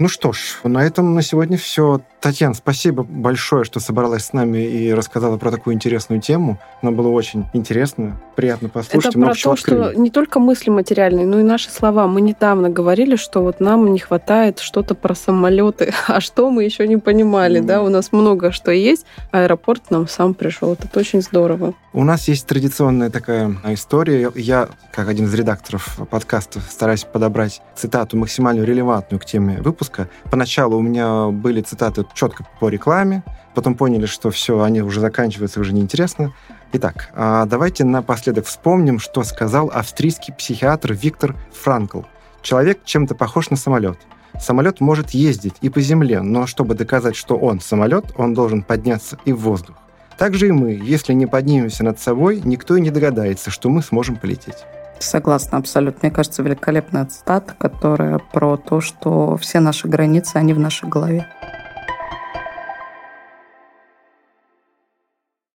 [0.01, 2.01] Ну что ж, на этом на сегодня все.
[2.21, 6.57] Татьяна, спасибо большое, что собралась с нами и рассказала про такую интересную тему.
[6.81, 9.15] Нам было очень интересно, приятно послушать.
[9.15, 12.07] Это про то, что не только мысли материальные, но и наши слова.
[12.07, 16.87] Мы недавно говорили, что вот нам не хватает что-то про самолеты, а что мы еще
[16.87, 17.65] не понимали, mm.
[17.65, 17.83] да?
[17.83, 19.05] У нас много что есть.
[19.29, 20.73] Аэропорт нам сам пришел.
[20.73, 21.75] Это очень здорово.
[21.93, 24.31] У нас есть традиционная такая история.
[24.33, 29.90] Я, как один из редакторов подкаста, стараюсь подобрать цитату максимально релевантную к теме выпуска.
[30.29, 33.23] Поначалу у меня были цитаты четко по рекламе,
[33.53, 36.33] потом поняли, что все, они уже заканчиваются, уже неинтересно.
[36.73, 42.01] Итак, а давайте напоследок вспомним, что сказал австрийский психиатр Виктор Франкл.
[42.41, 43.97] Человек чем-то похож на самолет.
[44.39, 49.17] Самолет может ездить и по земле, но чтобы доказать, что он самолет, он должен подняться
[49.25, 49.75] и в воздух.
[50.17, 54.15] Также и мы, если не поднимемся над собой, никто и не догадается, что мы сможем
[54.15, 54.65] полететь.
[55.01, 55.99] Согласна, абсолютно.
[56.03, 61.27] Мне кажется, великолепная цитата, которая про то, что все наши границы, они в нашей голове.